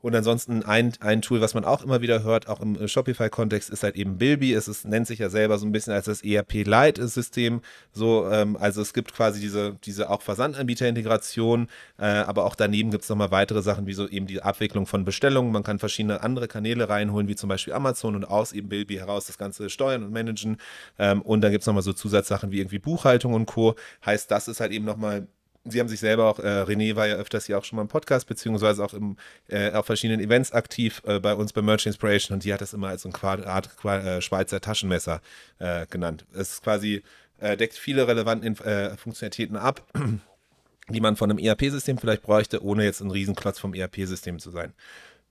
und 0.00 0.14
ansonsten 0.14 0.62
ein, 0.62 0.92
ein 1.00 1.22
Tool, 1.22 1.40
was 1.40 1.54
man 1.54 1.64
auch 1.64 1.82
immer 1.82 2.00
wieder 2.00 2.22
hört, 2.22 2.48
auch 2.48 2.60
im 2.60 2.86
Shopify-Kontext, 2.86 3.68
ist 3.68 3.82
halt 3.82 3.96
eben 3.96 4.16
Bilby. 4.16 4.52
Es 4.52 4.68
ist, 4.68 4.86
nennt 4.86 5.08
sich 5.08 5.18
ja 5.18 5.28
selber 5.28 5.58
so 5.58 5.66
ein 5.66 5.72
bisschen 5.72 5.92
als 5.92 6.04
das 6.04 6.22
ERP-Lite-System. 6.22 7.62
So, 7.92 8.30
ähm, 8.30 8.56
also 8.56 8.80
es 8.80 8.94
gibt 8.94 9.12
quasi 9.12 9.40
diese, 9.40 9.76
diese 9.84 10.08
auch 10.08 10.22
Versandanbieter-Integration, 10.22 11.66
äh, 11.98 12.04
aber 12.04 12.44
auch 12.44 12.54
daneben 12.54 12.92
gibt 12.92 13.02
es 13.02 13.10
nochmal 13.10 13.32
weitere 13.32 13.60
Sachen, 13.60 13.88
wie 13.88 13.92
so 13.92 14.08
eben 14.08 14.28
die 14.28 14.40
Abwicklung 14.40 14.86
von 14.86 15.04
Bestellungen. 15.04 15.50
Man 15.50 15.64
kann 15.64 15.80
verschiedene 15.80 16.22
andere 16.22 16.46
Kanäle 16.46 16.88
reinholen, 16.88 17.26
wie 17.26 17.34
zum 17.34 17.48
Beispiel 17.48 17.72
Amazon 17.72 18.14
und 18.14 18.24
aus 18.24 18.52
eben 18.52 18.68
Bilby 18.68 18.96
heraus 18.96 19.26
das 19.26 19.36
Ganze 19.36 19.68
steuern 19.68 20.04
und 20.04 20.12
managen. 20.12 20.58
Ähm, 21.00 21.22
und 21.22 21.40
dann 21.40 21.50
gibt 21.50 21.62
es 21.62 21.66
nochmal 21.66 21.82
so 21.82 21.92
Zusatzsachen 21.92 22.52
wie 22.52 22.60
irgendwie 22.60 22.78
Buchhaltung 22.78 23.34
und 23.34 23.46
Co. 23.46 23.74
Heißt, 24.06 24.30
das 24.30 24.46
ist 24.46 24.60
halt 24.60 24.70
eben 24.70 24.84
nochmal 24.84 25.26
Sie 25.64 25.80
haben 25.80 25.88
sich 25.88 26.00
selber 26.00 26.26
auch, 26.26 26.38
äh, 26.38 26.62
René 26.62 26.96
war 26.96 27.06
ja 27.06 27.16
öfters 27.16 27.46
hier 27.46 27.58
auch 27.58 27.64
schon 27.64 27.76
mal 27.76 27.82
im 27.82 27.88
Podcast, 27.88 28.26
beziehungsweise 28.26 28.84
auch 28.84 28.94
im, 28.94 29.16
äh, 29.48 29.72
auf 29.72 29.86
verschiedenen 29.86 30.20
Events 30.20 30.52
aktiv 30.52 31.02
äh, 31.04 31.20
bei 31.20 31.34
uns 31.34 31.52
bei 31.52 31.62
Merch 31.62 31.86
Inspiration 31.86 32.34
und 32.34 32.44
die 32.44 32.52
hat 32.52 32.60
das 32.60 32.72
immer 32.72 32.88
als 32.88 33.02
so 33.02 33.10
eine 33.10 33.46
Art 33.46 33.70
äh, 33.84 34.20
Schweizer 34.20 34.60
Taschenmesser 34.60 35.20
äh, 35.58 35.86
genannt. 35.86 36.26
Es 36.32 36.52
ist 36.54 36.62
quasi, 36.62 37.02
äh, 37.38 37.56
deckt 37.56 37.74
viele 37.74 38.08
relevante 38.08 38.96
Funktionalitäten 38.96 39.56
ab, 39.56 39.82
die 40.88 41.00
man 41.00 41.16
von 41.16 41.30
einem 41.30 41.38
ERP-System 41.38 41.98
vielleicht 41.98 42.22
bräuchte, 42.22 42.62
ohne 42.62 42.84
jetzt 42.84 43.00
ein 43.00 43.10
Riesenklotz 43.10 43.58
vom 43.58 43.74
ERP-System 43.74 44.38
zu 44.38 44.50
sein. 44.50 44.72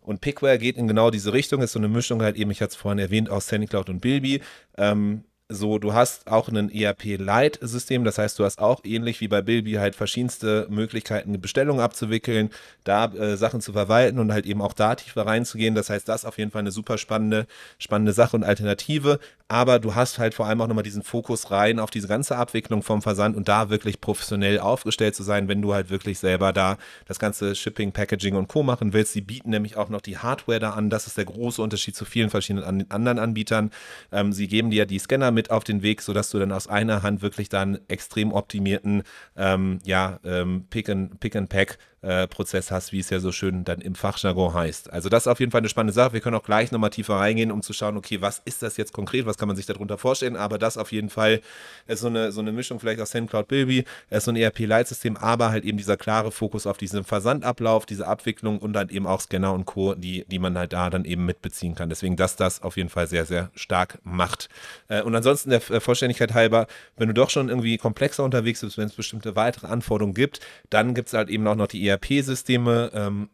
Und 0.07 0.21
Pickware 0.21 0.57
geht 0.57 0.77
in 0.77 0.87
genau 0.87 1.11
diese 1.11 1.33
Richtung, 1.33 1.61
ist 1.61 1.73
so 1.73 1.79
eine 1.79 1.89
Mischung 1.89 2.21
halt 2.21 2.37
eben, 2.37 2.49
ich 2.49 2.61
hatte 2.61 2.71
es 2.71 2.75
vorhin 2.77 2.99
erwähnt, 2.99 3.29
aus 3.29 3.47
SaniCloud 3.47 3.89
und 3.89 3.99
Bilby. 3.99 4.41
Ähm, 4.77 5.25
so, 5.49 5.79
du 5.79 5.93
hast 5.93 6.27
auch 6.27 6.49
ein 6.49 6.69
ERP-Lite-System, 6.69 8.03
das 8.03 8.17
heißt, 8.17 8.37
du 8.37 8.43
hast 8.43 8.59
auch 8.59 8.81
ähnlich 8.83 9.21
wie 9.21 9.29
bei 9.29 9.41
Bilby 9.41 9.73
halt 9.73 9.95
verschiedenste 9.95 10.67
Möglichkeiten, 10.69 11.39
Bestellungen 11.39 11.79
abzuwickeln, 11.81 12.49
da 12.83 13.05
äh, 13.05 13.37
Sachen 13.37 13.61
zu 13.61 13.71
verwalten 13.71 14.19
und 14.19 14.33
halt 14.33 14.45
eben 14.45 14.61
auch 14.61 14.73
da 14.73 14.95
tiefer 14.95 15.25
reinzugehen. 15.25 15.73
Das 15.73 15.89
heißt, 15.89 16.07
das 16.09 16.23
ist 16.23 16.25
auf 16.25 16.37
jeden 16.37 16.51
Fall 16.51 16.59
eine 16.59 16.71
super 16.71 16.97
spannende, 16.97 17.47
spannende 17.79 18.11
Sache 18.11 18.35
und 18.35 18.43
Alternative. 18.43 19.19
Aber 19.47 19.79
du 19.79 19.95
hast 19.95 20.19
halt 20.19 20.33
vor 20.33 20.45
allem 20.45 20.59
auch 20.59 20.67
nochmal 20.67 20.83
diesen 20.83 21.03
Fokus 21.03 21.49
rein 21.51 21.79
auf 21.79 21.89
diese 21.89 22.09
ganze 22.09 22.35
Abwicklung 22.35 22.83
vom 22.83 23.01
Versand 23.01 23.37
und 23.37 23.47
da 23.47 23.69
wirklich 23.69 24.01
professionell 24.01 24.59
aufgestellt 24.59 25.15
zu 25.15 25.23
sein, 25.23 25.47
wenn 25.47 25.61
du 25.61 25.73
halt 25.73 25.89
wirklich 25.89 26.19
selber 26.19 26.51
da 26.51 26.77
das 27.05 27.17
ganze 27.19 27.55
Shipping, 27.55 27.93
Packaging 27.93 28.35
und 28.35 28.49
Co. 28.49 28.63
machen 28.63 28.91
willst. 28.91 29.13
Sie 29.13 29.21
bieten 29.21 29.51
nämlich 29.51 29.77
auch 29.77 29.87
noch 29.87 30.01
die 30.01 30.17
Hardware 30.17 30.59
da 30.59 30.71
an. 30.71 30.89
Das 30.89 31.07
ist 31.07 31.17
der 31.17 31.23
große 31.23 31.61
Unterschied 31.61 31.95
zu 31.95 32.03
vielen 32.03 32.29
verschiedenen 32.29 32.65
an 32.65 32.85
anderen 32.89 33.19
Anbietern. 33.19 33.71
Ähm, 34.11 34.33
sie 34.33 34.49
geben 34.49 34.69
dir 34.69 34.85
die 34.85 34.99
Scanner 34.99 35.31
mit 35.37 35.51
auf 35.51 35.63
den 35.63 35.83
Weg, 35.83 36.01
sodass 36.01 36.31
du 36.31 36.39
dann 36.39 36.51
aus 36.51 36.67
einer 36.67 37.03
Hand 37.03 37.21
wirklich 37.21 37.47
dann 37.47 37.79
extrem 37.87 38.33
optimierten 38.33 39.03
ähm, 39.35 39.77
ja, 39.85 40.19
ähm, 40.25 40.65
Pick, 40.71 40.89
and, 40.89 41.19
Pick 41.19 41.77
äh, 42.01 42.27
Prozess 42.27 42.71
hast, 42.71 42.91
wie 42.91 42.99
es 42.99 43.09
ja 43.09 43.19
so 43.19 43.31
schön 43.31 43.63
dann 43.63 43.81
im 43.81 43.95
Fachjargon 43.95 44.53
heißt. 44.53 44.91
Also 44.91 45.09
das 45.09 45.23
ist 45.23 45.27
auf 45.27 45.39
jeden 45.39 45.51
Fall 45.51 45.59
eine 45.59 45.69
spannende 45.69 45.93
Sache. 45.93 46.13
Wir 46.13 46.21
können 46.21 46.35
auch 46.35 46.43
gleich 46.43 46.71
nochmal 46.71 46.91
tiefer 46.91 47.15
reingehen, 47.15 47.51
um 47.51 47.61
zu 47.61 47.73
schauen, 47.73 47.97
okay, 47.97 48.21
was 48.21 48.41
ist 48.45 48.61
das 48.61 48.77
jetzt 48.77 48.93
konkret, 48.93 49.25
was 49.25 49.37
kann 49.37 49.47
man 49.47 49.57
sich 49.57 49.65
darunter 49.65 49.97
vorstellen, 49.97 50.35
aber 50.35 50.57
das 50.57 50.77
auf 50.77 50.91
jeden 50.91 51.09
Fall 51.09 51.41
ist 51.87 52.01
so 52.01 52.07
eine, 52.07 52.31
so 52.31 52.41
eine 52.41 52.51
Mischung 52.51 52.79
vielleicht 52.79 53.01
aus 53.01 53.11
SendCloud 53.11 53.47
Bilby, 53.47 53.85
ist 54.09 54.25
so 54.25 54.31
ein 54.31 54.35
ERP-Leitsystem, 54.35 55.17
aber 55.17 55.49
halt 55.49 55.65
eben 55.65 55.77
dieser 55.77 55.97
klare 55.97 56.31
Fokus 56.31 56.67
auf 56.67 56.77
diesen 56.77 57.03
Versandablauf, 57.03 57.85
diese 57.85 58.05
Abwicklung 58.05 58.59
und 58.59 58.73
dann 58.73 58.89
eben 58.89 59.07
auch 59.07 59.21
Scanner 59.21 59.53
und 59.53 59.65
Co., 59.65 59.95
die, 59.95 60.25
die 60.27 60.39
man 60.39 60.57
halt 60.57 60.73
da 60.73 60.89
dann 60.89 61.05
eben 61.05 61.25
mitbeziehen 61.25 61.73
kann. 61.73 61.89
Deswegen, 61.89 62.15
dass 62.15 62.35
das 62.35 62.61
auf 62.61 62.77
jeden 62.77 62.89
Fall 62.89 63.07
sehr, 63.07 63.25
sehr 63.25 63.49
stark 63.55 63.99
macht. 64.03 64.49
Äh, 64.87 65.01
und 65.01 65.15
ansonsten 65.15 65.49
der 65.49 65.61
Vollständigkeit 65.61 66.33
halber, 66.33 66.67
wenn 66.95 67.07
du 67.07 67.13
doch 67.13 67.29
schon 67.29 67.49
irgendwie 67.49 67.77
komplexer 67.77 68.23
unterwegs 68.23 68.61
bist, 68.61 68.77
wenn 68.77 68.87
es 68.87 68.93
bestimmte 68.93 69.35
weitere 69.35 69.67
Anforderungen 69.67 70.13
gibt, 70.13 70.39
dann 70.69 70.93
gibt 70.93 71.07
es 71.07 71.13
halt 71.13 71.29
eben 71.29 71.47
auch 71.47 71.55
noch 71.55 71.67
die 71.67 71.86
ERP-Systeme. 71.87 72.91
Ähm, 72.93 73.29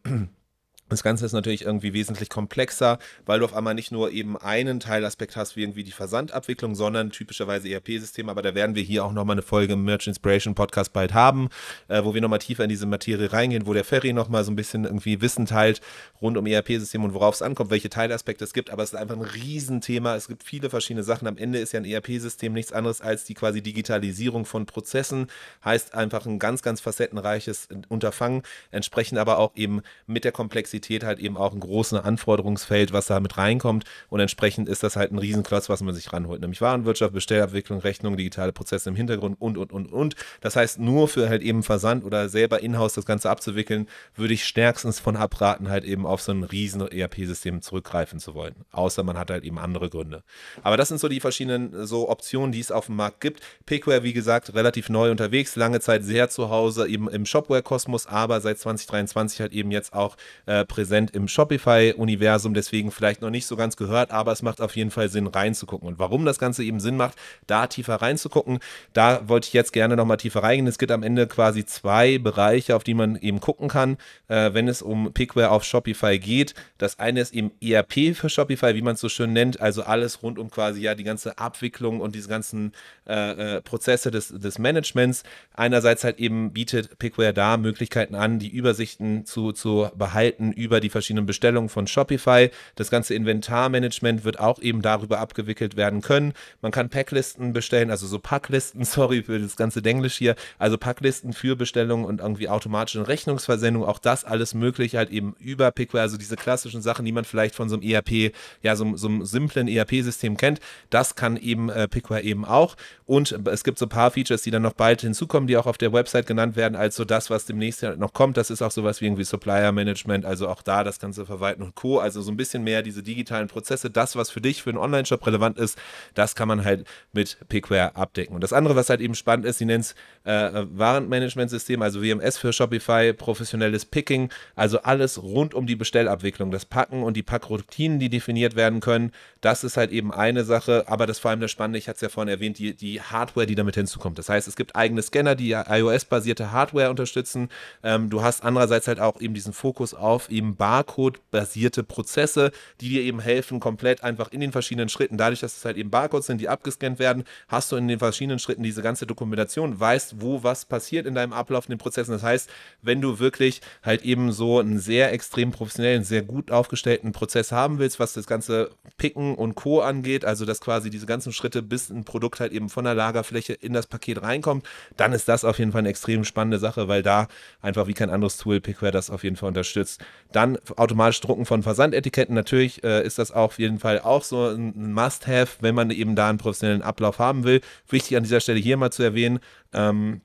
das 0.90 1.02
Ganze 1.02 1.24
ist 1.24 1.32
natürlich 1.32 1.64
irgendwie 1.64 1.94
wesentlich 1.94 2.28
komplexer, 2.28 2.98
weil 3.24 3.38
du 3.38 3.46
auf 3.46 3.54
einmal 3.54 3.74
nicht 3.74 3.90
nur 3.90 4.10
eben 4.10 4.36
einen 4.36 4.80
Teilaspekt 4.80 5.34
hast, 5.34 5.56
wie 5.56 5.62
irgendwie 5.62 5.82
die 5.82 5.92
Versandabwicklung, 5.92 6.74
sondern 6.74 7.10
typischerweise 7.10 7.70
ERP-Systeme. 7.70 8.30
Aber 8.30 8.42
da 8.42 8.54
werden 8.54 8.76
wir 8.76 8.82
hier 8.82 9.04
auch 9.04 9.12
nochmal 9.12 9.34
eine 9.34 9.42
Folge 9.42 9.72
im 9.72 9.84
Merch 9.84 10.06
Inspiration 10.06 10.54
Podcast 10.54 10.92
bald 10.92 11.14
haben, 11.14 11.48
äh, 11.88 12.04
wo 12.04 12.12
wir 12.12 12.20
nochmal 12.20 12.38
tiefer 12.38 12.64
in 12.64 12.68
diese 12.68 12.84
Materie 12.84 13.32
reingehen, 13.32 13.66
wo 13.66 13.72
der 13.72 13.84
Ferry 13.84 14.12
nochmal 14.12 14.44
so 14.44 14.52
ein 14.52 14.56
bisschen 14.56 14.84
irgendwie 14.84 15.22
Wissen 15.22 15.46
teilt 15.46 15.80
rund 16.20 16.36
um 16.36 16.46
ERP-Systeme 16.46 17.02
und 17.02 17.14
worauf 17.14 17.34
es 17.34 17.42
ankommt, 17.42 17.70
welche 17.70 17.88
Teilaspekte 17.88 18.44
es 18.44 18.52
gibt. 18.52 18.68
Aber 18.68 18.82
es 18.82 18.92
ist 18.92 18.98
einfach 18.98 19.16
ein 19.16 19.22
Riesenthema. 19.22 20.16
Es 20.16 20.28
gibt 20.28 20.44
viele 20.44 20.68
verschiedene 20.68 21.02
Sachen. 21.02 21.26
Am 21.26 21.38
Ende 21.38 21.60
ist 21.60 21.72
ja 21.72 21.80
ein 21.80 21.86
ERP-System 21.86 22.52
nichts 22.52 22.72
anderes 22.72 23.00
als 23.00 23.24
die 23.24 23.34
quasi 23.34 23.62
Digitalisierung 23.62 24.44
von 24.44 24.66
Prozessen. 24.66 25.28
Heißt 25.64 25.94
einfach 25.94 26.26
ein 26.26 26.38
ganz, 26.38 26.60
ganz 26.60 26.82
facettenreiches 26.82 27.68
Unterfangen. 27.88 28.42
Entsprechend 28.70 29.18
aber 29.18 29.38
auch 29.38 29.52
eben 29.56 29.80
mit 30.06 30.24
der 30.24 30.32
Komplexität 30.32 30.73
Komplexität 30.74 31.04
halt 31.04 31.18
eben 31.20 31.36
auch 31.36 31.52
ein 31.52 31.60
großes 31.60 32.00
Anforderungsfeld, 32.00 32.92
was 32.92 33.06
da 33.06 33.20
mit 33.20 33.36
reinkommt. 33.38 33.84
Und 34.08 34.20
entsprechend 34.20 34.68
ist 34.68 34.82
das 34.82 34.96
halt 34.96 35.12
ein 35.12 35.18
Riesenklotz, 35.18 35.68
was 35.68 35.82
man 35.82 35.94
sich 35.94 36.12
ranholt. 36.12 36.40
Nämlich 36.40 36.60
Warenwirtschaft, 36.60 37.12
Bestellabwicklung, 37.12 37.78
Rechnung, 37.78 38.16
digitale 38.16 38.52
Prozesse 38.52 38.88
im 38.88 38.96
Hintergrund 38.96 39.40
und, 39.40 39.56
und, 39.56 39.72
und, 39.72 39.92
und. 39.92 40.16
Das 40.40 40.56
heißt, 40.56 40.80
nur 40.80 41.06
für 41.06 41.28
halt 41.28 41.42
eben 41.42 41.62
Versand 41.62 42.04
oder 42.04 42.28
selber 42.28 42.60
in-house 42.60 42.94
das 42.94 43.06
Ganze 43.06 43.30
abzuwickeln, 43.30 43.88
würde 44.16 44.34
ich 44.34 44.44
stärkstens 44.44 44.98
von 44.98 45.16
abraten, 45.16 45.68
halt 45.68 45.84
eben 45.84 46.06
auf 46.06 46.20
so 46.20 46.32
ein 46.32 46.42
riesen 46.42 46.80
ERP-System 46.80 47.62
zurückgreifen 47.62 48.18
zu 48.18 48.34
wollen. 48.34 48.54
Außer 48.72 49.04
man 49.04 49.16
hat 49.16 49.30
halt 49.30 49.44
eben 49.44 49.58
andere 49.58 49.90
Gründe. 49.90 50.24
Aber 50.62 50.76
das 50.76 50.88
sind 50.88 50.98
so 50.98 51.08
die 51.08 51.20
verschiedenen 51.20 51.86
so 51.86 52.08
Optionen, 52.08 52.52
die 52.52 52.60
es 52.60 52.72
auf 52.72 52.86
dem 52.86 52.96
Markt 52.96 53.20
gibt. 53.20 53.40
Pickware, 53.66 54.02
wie 54.02 54.12
gesagt, 54.12 54.54
relativ 54.54 54.88
neu 54.88 55.10
unterwegs, 55.10 55.54
lange 55.54 55.80
Zeit 55.80 56.02
sehr 56.04 56.28
zu 56.28 56.50
Hause, 56.50 56.88
eben 56.88 57.08
im 57.08 57.26
Shopware-Kosmos, 57.26 58.06
aber 58.06 58.40
seit 58.40 58.58
2023 58.58 59.40
halt 59.40 59.52
eben 59.52 59.70
jetzt 59.70 59.92
auch 59.92 60.16
äh, 60.46 60.63
präsent 60.66 61.10
im 61.14 61.28
Shopify-Universum, 61.28 62.54
deswegen 62.54 62.90
vielleicht 62.90 63.20
noch 63.20 63.30
nicht 63.30 63.46
so 63.46 63.56
ganz 63.56 63.76
gehört, 63.76 64.10
aber 64.10 64.32
es 64.32 64.42
macht 64.42 64.60
auf 64.60 64.76
jeden 64.76 64.90
Fall 64.90 65.08
Sinn 65.08 65.26
reinzugucken. 65.26 65.88
Und 65.88 65.98
warum 65.98 66.24
das 66.24 66.38
Ganze 66.38 66.64
eben 66.64 66.80
Sinn 66.80 66.96
macht, 66.96 67.16
da 67.46 67.66
tiefer 67.66 67.96
reinzugucken, 67.96 68.58
da 68.92 69.28
wollte 69.28 69.48
ich 69.48 69.52
jetzt 69.52 69.72
gerne 69.72 69.96
nochmal 69.96 70.16
tiefer 70.16 70.42
reingehen. 70.42 70.66
Es 70.66 70.78
gibt 70.78 70.92
am 70.92 71.02
Ende 71.02 71.26
quasi 71.26 71.64
zwei 71.64 72.18
Bereiche, 72.18 72.76
auf 72.76 72.84
die 72.84 72.94
man 72.94 73.16
eben 73.16 73.40
gucken 73.40 73.68
kann, 73.68 73.96
äh, 74.28 74.54
wenn 74.54 74.68
es 74.68 74.82
um 74.82 75.12
Pickware 75.12 75.50
auf 75.50 75.64
Shopify 75.64 76.18
geht. 76.18 76.54
Das 76.78 76.98
eine 76.98 77.20
ist 77.20 77.34
eben 77.34 77.52
ERP 77.60 78.14
für 78.14 78.28
Shopify, 78.28 78.74
wie 78.74 78.82
man 78.82 78.94
es 78.94 79.00
so 79.00 79.08
schön 79.08 79.32
nennt, 79.32 79.60
also 79.60 79.82
alles 79.82 80.22
rund 80.22 80.38
um 80.38 80.50
quasi 80.50 80.80
ja 80.80 80.94
die 80.94 81.04
ganze 81.04 81.38
Abwicklung 81.38 82.00
und 82.00 82.14
diese 82.14 82.28
ganzen 82.28 82.72
äh, 83.06 83.56
äh, 83.56 83.62
Prozesse 83.62 84.10
des, 84.10 84.28
des 84.28 84.58
Managements. 84.58 85.24
Einerseits 85.54 86.04
halt 86.04 86.18
eben 86.18 86.52
bietet 86.52 86.98
Pickware 86.98 87.34
da 87.34 87.56
Möglichkeiten 87.56 88.14
an, 88.14 88.38
die 88.38 88.48
Übersichten 88.48 89.26
zu, 89.26 89.52
zu 89.52 89.90
behalten 89.96 90.52
über 90.54 90.80
die 90.80 90.88
verschiedenen 90.88 91.26
Bestellungen 91.26 91.68
von 91.68 91.86
Shopify. 91.86 92.50
Das 92.76 92.90
ganze 92.90 93.14
Inventarmanagement 93.14 94.24
wird 94.24 94.40
auch 94.40 94.58
eben 94.60 94.82
darüber 94.82 95.18
abgewickelt 95.18 95.76
werden 95.76 96.00
können. 96.00 96.32
Man 96.62 96.72
kann 96.72 96.88
Packlisten 96.88 97.52
bestellen, 97.52 97.90
also 97.90 98.06
so 98.06 98.18
Packlisten, 98.18 98.84
sorry 98.84 99.22
für 99.22 99.38
das 99.38 99.56
ganze 99.56 99.82
Denglisch 99.82 100.16
hier, 100.16 100.36
also 100.58 100.78
Packlisten 100.78 101.32
für 101.32 101.56
Bestellungen 101.56 102.04
und 102.04 102.20
irgendwie 102.20 102.48
automatische 102.48 103.06
Rechnungsversendung, 103.06 103.84
auch 103.84 103.98
das 103.98 104.24
alles 104.24 104.54
möglich 104.54 104.96
halt 104.96 105.10
eben 105.10 105.34
über 105.38 105.70
Pickware, 105.70 106.02
also 106.02 106.16
diese 106.16 106.36
klassischen 106.36 106.82
Sachen, 106.82 107.04
die 107.04 107.12
man 107.12 107.24
vielleicht 107.24 107.54
von 107.54 107.68
so 107.68 107.76
einem 107.76 107.88
ERP, 107.88 108.32
ja, 108.62 108.76
so, 108.76 108.96
so 108.96 109.08
einem 109.08 109.24
simplen 109.24 109.68
ERP-System 109.68 110.36
kennt, 110.36 110.60
das 110.90 111.14
kann 111.14 111.36
eben 111.36 111.68
äh, 111.68 111.88
Pickware 111.88 112.22
eben 112.22 112.44
auch. 112.44 112.76
Und 113.06 113.32
es 113.46 113.64
gibt 113.64 113.78
so 113.78 113.86
ein 113.86 113.90
paar 113.90 114.10
Features, 114.10 114.42
die 114.42 114.50
dann 114.50 114.62
noch 114.62 114.72
bald 114.72 115.02
hinzukommen, 115.02 115.46
die 115.46 115.56
auch 115.56 115.66
auf 115.66 115.78
der 115.78 115.92
Website 115.92 116.26
genannt 116.26 116.56
werden, 116.56 116.74
als 116.74 116.96
so 116.96 117.04
das, 117.04 117.30
was 117.30 117.44
demnächst 117.44 117.82
noch 117.82 118.12
kommt. 118.12 118.36
Das 118.36 118.50
ist 118.50 118.62
auch 118.62 118.70
sowas 118.70 119.00
wie 119.00 119.06
irgendwie 119.06 119.24
Supplier 119.24 119.72
Management, 119.72 120.24
also 120.24 120.43
also 120.44 120.48
auch 120.52 120.62
da 120.62 120.84
das 120.84 120.98
Ganze 120.98 121.24
verwalten 121.24 121.62
und 121.62 121.74
Co. 121.74 121.98
Also 121.98 122.20
so 122.20 122.30
ein 122.30 122.36
bisschen 122.36 122.64
mehr 122.64 122.82
diese 122.82 123.02
digitalen 123.02 123.48
Prozesse, 123.48 123.90
das, 123.90 124.16
was 124.16 124.30
für 124.30 124.40
dich 124.40 124.62
für 124.62 124.70
einen 124.70 124.78
Online-Shop 124.78 125.26
relevant 125.26 125.58
ist, 125.58 125.78
das 126.14 126.34
kann 126.34 126.48
man 126.48 126.64
halt 126.64 126.86
mit 127.12 127.38
Pickware 127.48 127.96
abdecken. 127.96 128.34
Und 128.34 128.42
das 128.42 128.52
andere, 128.52 128.76
was 128.76 128.90
halt 128.90 129.00
eben 129.00 129.14
spannend 129.14 129.46
ist, 129.46 129.58
sie 129.58 129.64
nennt 129.64 129.84
es 129.84 129.94
äh, 130.24 130.66
Warenmanagementsystem, 130.70 131.80
also 131.82 132.02
WMS 132.02 132.36
für 132.36 132.52
Shopify, 132.52 133.12
professionelles 133.12 133.84
Picking, 133.86 134.30
also 134.54 134.80
alles 134.82 135.22
rund 135.22 135.54
um 135.54 135.66
die 135.66 135.76
Bestellabwicklung, 135.76 136.50
das 136.50 136.64
Packen 136.64 137.02
und 137.02 137.16
die 137.16 137.22
Packroutinen, 137.22 137.98
die 137.98 138.10
definiert 138.10 138.56
werden 138.56 138.80
können. 138.80 139.12
Das 139.40 139.64
ist 139.64 139.76
halt 139.76 139.90
eben 139.92 140.12
eine 140.12 140.44
Sache, 140.44 140.84
aber 140.88 141.06
das 141.06 141.18
vor 141.18 141.30
allem 141.30 141.40
das 141.40 141.50
Spannende, 141.50 141.78
ich 141.78 141.88
hatte 141.88 141.96
es 141.96 142.00
ja 142.02 142.08
vorhin 142.08 142.28
erwähnt, 142.28 142.58
die, 142.58 142.74
die 142.74 143.00
Hardware, 143.00 143.46
die 143.46 143.54
damit 143.54 143.74
hinzukommt. 143.74 144.18
Das 144.18 144.28
heißt, 144.28 144.48
es 144.48 144.56
gibt 144.56 144.76
eigene 144.76 145.02
Scanner, 145.02 145.34
die 145.34 145.52
iOS-basierte 145.52 146.52
Hardware 146.52 146.90
unterstützen. 146.90 147.48
Ähm, 147.82 148.10
du 148.10 148.22
hast 148.22 148.44
andererseits 148.44 148.88
halt 148.88 149.00
auch 149.00 149.20
eben 149.20 149.34
diesen 149.34 149.52
Fokus 149.52 149.94
auf 149.94 150.30
eben 150.34 150.56
Barcode-basierte 150.56 151.82
Prozesse, 151.82 152.50
die 152.80 152.90
dir 152.90 153.02
eben 153.02 153.20
helfen, 153.20 153.60
komplett 153.60 154.02
einfach 154.04 154.32
in 154.32 154.40
den 154.40 154.52
verschiedenen 154.52 154.88
Schritten, 154.88 155.16
dadurch, 155.16 155.40
dass 155.40 155.56
es 155.56 155.64
halt 155.64 155.76
eben 155.76 155.90
Barcodes 155.90 156.26
sind, 156.26 156.40
die 156.40 156.48
abgescannt 156.48 156.98
werden, 156.98 157.24
hast 157.48 157.72
du 157.72 157.76
in 157.76 157.88
den 157.88 157.98
verschiedenen 157.98 158.38
Schritten 158.38 158.62
diese 158.62 158.82
ganze 158.82 159.06
Dokumentation, 159.06 159.78
weißt, 159.78 160.20
wo 160.20 160.42
was 160.42 160.64
passiert 160.64 161.06
in 161.06 161.14
deinem 161.14 161.32
Ablauf 161.32 161.66
in 161.66 161.70
den 161.70 161.78
Prozessen. 161.78 162.12
Das 162.12 162.22
heißt, 162.22 162.50
wenn 162.82 163.00
du 163.00 163.18
wirklich 163.18 163.60
halt 163.82 164.02
eben 164.02 164.32
so 164.32 164.58
einen 164.58 164.78
sehr 164.78 165.12
extrem 165.12 165.50
professionellen, 165.50 166.04
sehr 166.04 166.22
gut 166.22 166.50
aufgestellten 166.50 167.12
Prozess 167.12 167.52
haben 167.52 167.78
willst, 167.78 168.00
was 168.00 168.12
das 168.12 168.26
ganze 168.26 168.70
Picken 168.96 169.34
und 169.34 169.54
Co. 169.54 169.80
angeht, 169.80 170.24
also 170.24 170.44
dass 170.44 170.60
quasi 170.60 170.90
diese 170.90 171.06
ganzen 171.06 171.32
Schritte, 171.32 171.62
bis 171.62 171.90
ein 171.90 172.04
Produkt 172.04 172.40
halt 172.40 172.52
eben 172.52 172.68
von 172.68 172.84
der 172.84 172.94
Lagerfläche 172.94 173.52
in 173.52 173.72
das 173.72 173.86
Paket 173.86 174.22
reinkommt, 174.22 174.66
dann 174.96 175.12
ist 175.12 175.28
das 175.28 175.44
auf 175.44 175.58
jeden 175.58 175.72
Fall 175.72 175.80
eine 175.80 175.88
extrem 175.88 176.24
spannende 176.24 176.58
Sache, 176.58 176.88
weil 176.88 177.02
da 177.02 177.28
einfach 177.60 177.86
wie 177.86 177.94
kein 177.94 178.10
anderes 178.10 178.36
Tool 178.36 178.60
Pickware 178.60 178.92
das 178.92 179.10
auf 179.10 179.24
jeden 179.24 179.36
Fall 179.36 179.48
unterstützt. 179.48 180.04
Dann 180.34 180.58
automatisch 180.76 181.20
Drucken 181.20 181.46
von 181.46 181.62
Versandetiketten, 181.62 182.34
natürlich 182.34 182.82
äh, 182.82 183.06
ist 183.06 183.20
das 183.20 183.30
auf 183.30 183.60
jeden 183.60 183.78
Fall 183.78 184.00
auch 184.00 184.24
so 184.24 184.48
ein 184.48 184.92
Must-Have, 184.92 185.58
wenn 185.60 185.76
man 185.76 185.90
eben 185.92 186.16
da 186.16 186.28
einen 186.28 186.38
professionellen 186.38 186.82
Ablauf 186.82 187.20
haben 187.20 187.44
will. 187.44 187.60
Wichtig 187.88 188.16
an 188.16 188.24
dieser 188.24 188.40
Stelle 188.40 188.58
hier 188.58 188.76
mal 188.76 188.90
zu 188.90 189.04
erwähnen, 189.04 189.38
ähm, 189.72 190.22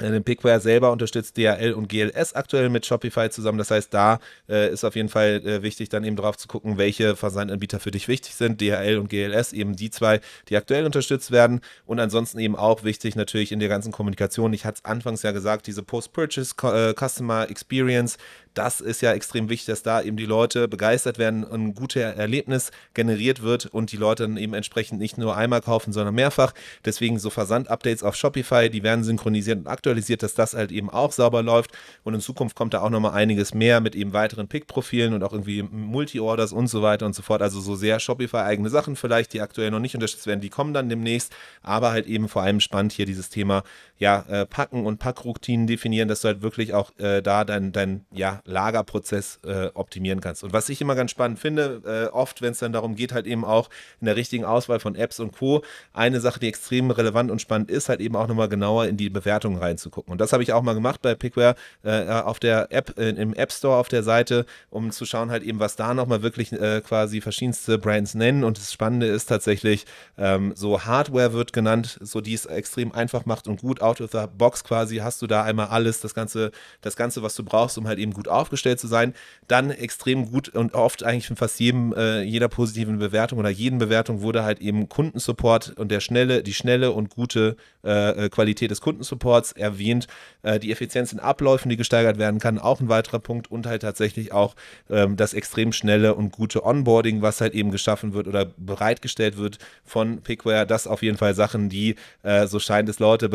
äh, 0.00 0.20
Pickware 0.20 0.60
selber 0.60 0.92
unterstützt 0.92 1.36
DHL 1.36 1.72
und 1.72 1.88
GLS 1.88 2.34
aktuell 2.34 2.68
mit 2.68 2.86
Shopify 2.86 3.30
zusammen. 3.30 3.58
Das 3.58 3.70
heißt, 3.70 3.92
da 3.92 4.18
äh, 4.48 4.72
ist 4.72 4.84
auf 4.84 4.96
jeden 4.96 5.08
Fall 5.08 5.42
äh, 5.44 5.62
wichtig, 5.62 5.88
dann 5.88 6.04
eben 6.04 6.16
drauf 6.16 6.36
zu 6.36 6.48
gucken, 6.48 6.78
welche 6.78 7.16
Versandanbieter 7.16 7.80
für 7.80 7.90
dich 7.90 8.08
wichtig 8.08 8.34
sind. 8.34 8.60
DHL 8.60 8.98
und 8.98 9.08
GLS, 9.08 9.52
eben 9.52 9.76
die 9.76 9.90
zwei, 9.90 10.20
die 10.48 10.56
aktuell 10.56 10.86
unterstützt 10.86 11.30
werden. 11.30 11.60
Und 11.86 12.00
ansonsten 12.00 12.38
eben 12.38 12.56
auch 12.56 12.84
wichtig 12.84 13.16
natürlich 13.16 13.52
in 13.52 13.60
der 13.60 13.68
ganzen 13.68 13.92
Kommunikation. 13.92 14.52
Ich 14.52 14.64
hatte 14.64 14.80
es 14.82 14.84
anfangs 14.84 15.22
ja 15.22 15.32
gesagt, 15.32 15.66
diese 15.66 15.82
Post-Purchase 15.82 16.54
äh, 16.62 17.50
Experience, 17.50 18.16
das 18.54 18.80
ist 18.80 19.00
ja 19.00 19.12
extrem 19.12 19.48
wichtig, 19.48 19.66
dass 19.66 19.82
da 19.82 20.02
eben 20.02 20.16
die 20.16 20.26
Leute 20.26 20.68
begeistert 20.68 21.18
werden, 21.18 21.44
ein 21.50 21.74
gutes 21.74 22.02
Erlebnis 22.02 22.70
generiert 22.94 23.42
wird 23.42 23.66
und 23.66 23.92
die 23.92 23.96
Leute 23.96 24.24
dann 24.24 24.36
eben 24.36 24.54
entsprechend 24.54 25.00
nicht 25.00 25.18
nur 25.18 25.36
einmal 25.36 25.60
kaufen, 25.60 25.92
sondern 25.92 26.14
mehrfach. 26.14 26.52
Deswegen 26.84 27.18
so 27.18 27.30
Versand-Updates 27.30 28.02
auf 28.02 28.16
Shopify, 28.16 28.68
die 28.70 28.82
werden 28.82 29.04
synchronisiert 29.04 29.58
und 29.58 29.66
aktualisiert, 29.66 30.22
dass 30.22 30.34
das 30.34 30.54
halt 30.54 30.72
eben 30.72 30.90
auch 30.90 31.12
sauber 31.12 31.42
läuft. 31.42 31.70
Und 32.02 32.14
in 32.14 32.20
Zukunft 32.20 32.56
kommt 32.56 32.74
da 32.74 32.80
auch 32.80 32.90
nochmal 32.90 33.12
einiges 33.12 33.54
mehr 33.54 33.80
mit 33.80 33.94
eben 33.94 34.12
weiteren 34.12 34.48
Pick-Profilen 34.48 35.14
und 35.14 35.22
auch 35.22 35.32
irgendwie 35.32 35.62
Multi-Orders 35.62 36.52
und 36.52 36.66
so 36.66 36.82
weiter 36.82 37.06
und 37.06 37.14
so 37.14 37.22
fort. 37.22 37.42
Also 37.42 37.60
so 37.60 37.76
sehr 37.76 38.00
Shopify-eigene 38.00 38.70
Sachen 38.70 38.96
vielleicht, 38.96 39.32
die 39.32 39.40
aktuell 39.40 39.70
noch 39.70 39.80
nicht 39.80 39.94
unterstützt 39.94 40.26
werden, 40.26 40.40
die 40.40 40.50
kommen 40.50 40.74
dann 40.74 40.88
demnächst. 40.88 41.32
Aber 41.62 41.92
halt 41.92 42.06
eben 42.06 42.28
vor 42.28 42.42
allem 42.42 42.60
spannend 42.60 42.92
hier 42.92 43.06
dieses 43.06 43.30
Thema, 43.30 43.62
ja, 44.00 44.24
äh, 44.30 44.46
Packen 44.46 44.86
und 44.86 44.98
Packroutinen 44.98 45.66
definieren, 45.66 46.08
dass 46.08 46.22
du 46.22 46.28
halt 46.28 46.40
wirklich 46.40 46.72
auch 46.72 46.90
äh, 46.98 47.20
da 47.20 47.44
dein, 47.44 47.70
dein, 47.70 48.06
ja, 48.10 48.40
Lagerprozess 48.46 49.40
äh, 49.44 49.66
optimieren 49.74 50.22
kannst. 50.22 50.42
Und 50.42 50.54
was 50.54 50.70
ich 50.70 50.80
immer 50.80 50.94
ganz 50.94 51.10
spannend 51.10 51.38
finde, 51.38 51.82
äh, 51.84 52.10
oft, 52.10 52.40
wenn 52.40 52.52
es 52.52 52.60
dann 52.60 52.72
darum 52.72 52.96
geht, 52.96 53.12
halt 53.12 53.26
eben 53.26 53.44
auch 53.44 53.68
in 54.00 54.06
der 54.06 54.16
richtigen 54.16 54.46
Auswahl 54.46 54.80
von 54.80 54.94
Apps 54.94 55.20
und 55.20 55.32
Co., 55.32 55.62
eine 55.92 56.20
Sache, 56.20 56.40
die 56.40 56.48
extrem 56.48 56.90
relevant 56.90 57.30
und 57.30 57.42
spannend 57.42 57.70
ist, 57.70 57.90
halt 57.90 58.00
eben 58.00 58.16
auch 58.16 58.26
nochmal 58.26 58.48
genauer 58.48 58.86
in 58.86 58.96
die 58.96 59.10
Bewertungen 59.10 59.58
reinzugucken. 59.58 60.10
Und 60.10 60.18
das 60.18 60.32
habe 60.32 60.42
ich 60.42 60.54
auch 60.54 60.62
mal 60.62 60.74
gemacht 60.74 61.02
bei 61.02 61.14
Pickware 61.14 61.54
äh, 61.82 62.06
auf 62.08 62.40
der 62.40 62.72
App, 62.72 62.98
äh, 62.98 63.10
im 63.10 63.34
App 63.34 63.52
Store 63.52 63.76
auf 63.76 63.88
der 63.88 64.02
Seite, 64.02 64.46
um 64.70 64.92
zu 64.92 65.04
schauen 65.04 65.30
halt 65.30 65.42
eben, 65.42 65.60
was 65.60 65.76
da 65.76 65.92
nochmal 65.92 66.22
wirklich 66.22 66.50
quasi 66.50 67.20
verschiedenste 67.20 67.78
Brands 67.78 68.14
nennen. 68.14 68.44
Und 68.44 68.56
das 68.56 68.72
Spannende 68.72 69.06
ist 69.06 69.26
tatsächlich, 69.26 69.84
ähm, 70.16 70.52
so 70.56 70.84
Hardware 70.84 71.32
wird 71.32 71.52
genannt, 71.52 71.98
so 72.00 72.20
die 72.20 72.34
es 72.34 72.46
extrem 72.46 72.92
einfach 72.92 73.26
macht 73.26 73.46
und 73.46 73.60
gut 73.60 73.82
out 73.90 74.00
of 74.00 74.10
the 74.12 74.26
box 74.36 74.64
quasi 74.64 74.96
hast 74.98 75.20
du 75.22 75.26
da 75.26 75.42
einmal 75.42 75.66
alles, 75.66 76.00
das 76.00 76.14
ganze, 76.14 76.52
das 76.80 76.96
ganze, 76.96 77.22
was 77.22 77.34
du 77.34 77.44
brauchst, 77.44 77.76
um 77.78 77.86
halt 77.86 77.98
eben 77.98 78.12
gut 78.12 78.28
aufgestellt 78.28 78.80
zu 78.80 78.86
sein, 78.86 79.14
dann 79.48 79.70
extrem 79.70 80.30
gut 80.30 80.48
und 80.48 80.74
oft 80.74 81.02
eigentlich 81.02 81.26
von 81.26 81.36
fast 81.36 81.58
jedem, 81.60 81.92
äh, 81.94 82.22
jeder 82.22 82.48
positiven 82.48 82.98
Bewertung 82.98 83.38
oder 83.38 83.50
jeden 83.50 83.78
Bewertung 83.78 84.22
wurde 84.22 84.44
halt 84.44 84.60
eben 84.60 84.88
Kundensupport 84.88 85.74
und 85.76 85.90
der 85.90 86.00
schnelle, 86.00 86.42
die 86.42 86.54
schnelle 86.54 86.92
und 86.92 87.10
gute 87.10 87.56
äh, 87.84 88.26
äh, 88.26 88.28
Qualität 88.28 88.70
des 88.70 88.80
Kundensupports 88.80 89.52
erwähnt, 89.52 90.06
äh, 90.42 90.58
die 90.58 90.70
Effizienz 90.70 91.12
in 91.12 91.20
Abläufen, 91.20 91.68
die 91.68 91.76
gesteigert 91.76 92.18
werden 92.18 92.38
kann, 92.38 92.58
auch 92.58 92.80
ein 92.80 92.88
weiterer 92.88 93.18
Punkt 93.18 93.50
und 93.50 93.66
halt 93.66 93.82
tatsächlich 93.82 94.32
auch 94.32 94.54
ähm, 94.88 95.16
das 95.16 95.34
extrem 95.34 95.72
schnelle 95.72 96.14
und 96.14 96.30
gute 96.32 96.64
Onboarding, 96.64 97.22
was 97.22 97.40
halt 97.40 97.54
eben 97.54 97.70
geschaffen 97.70 98.12
wird 98.12 98.28
oder 98.28 98.46
bereitgestellt 98.56 99.36
wird 99.36 99.58
von 99.84 100.20
Pickware. 100.20 100.66
Das 100.66 100.86
auf 100.86 101.02
jeden 101.02 101.16
Fall 101.16 101.34
Sachen, 101.34 101.68
die, 101.68 101.96
äh, 102.22 102.46
so 102.46 102.58
scheint 102.58 102.88
es 102.88 102.98
Leute 102.98 103.28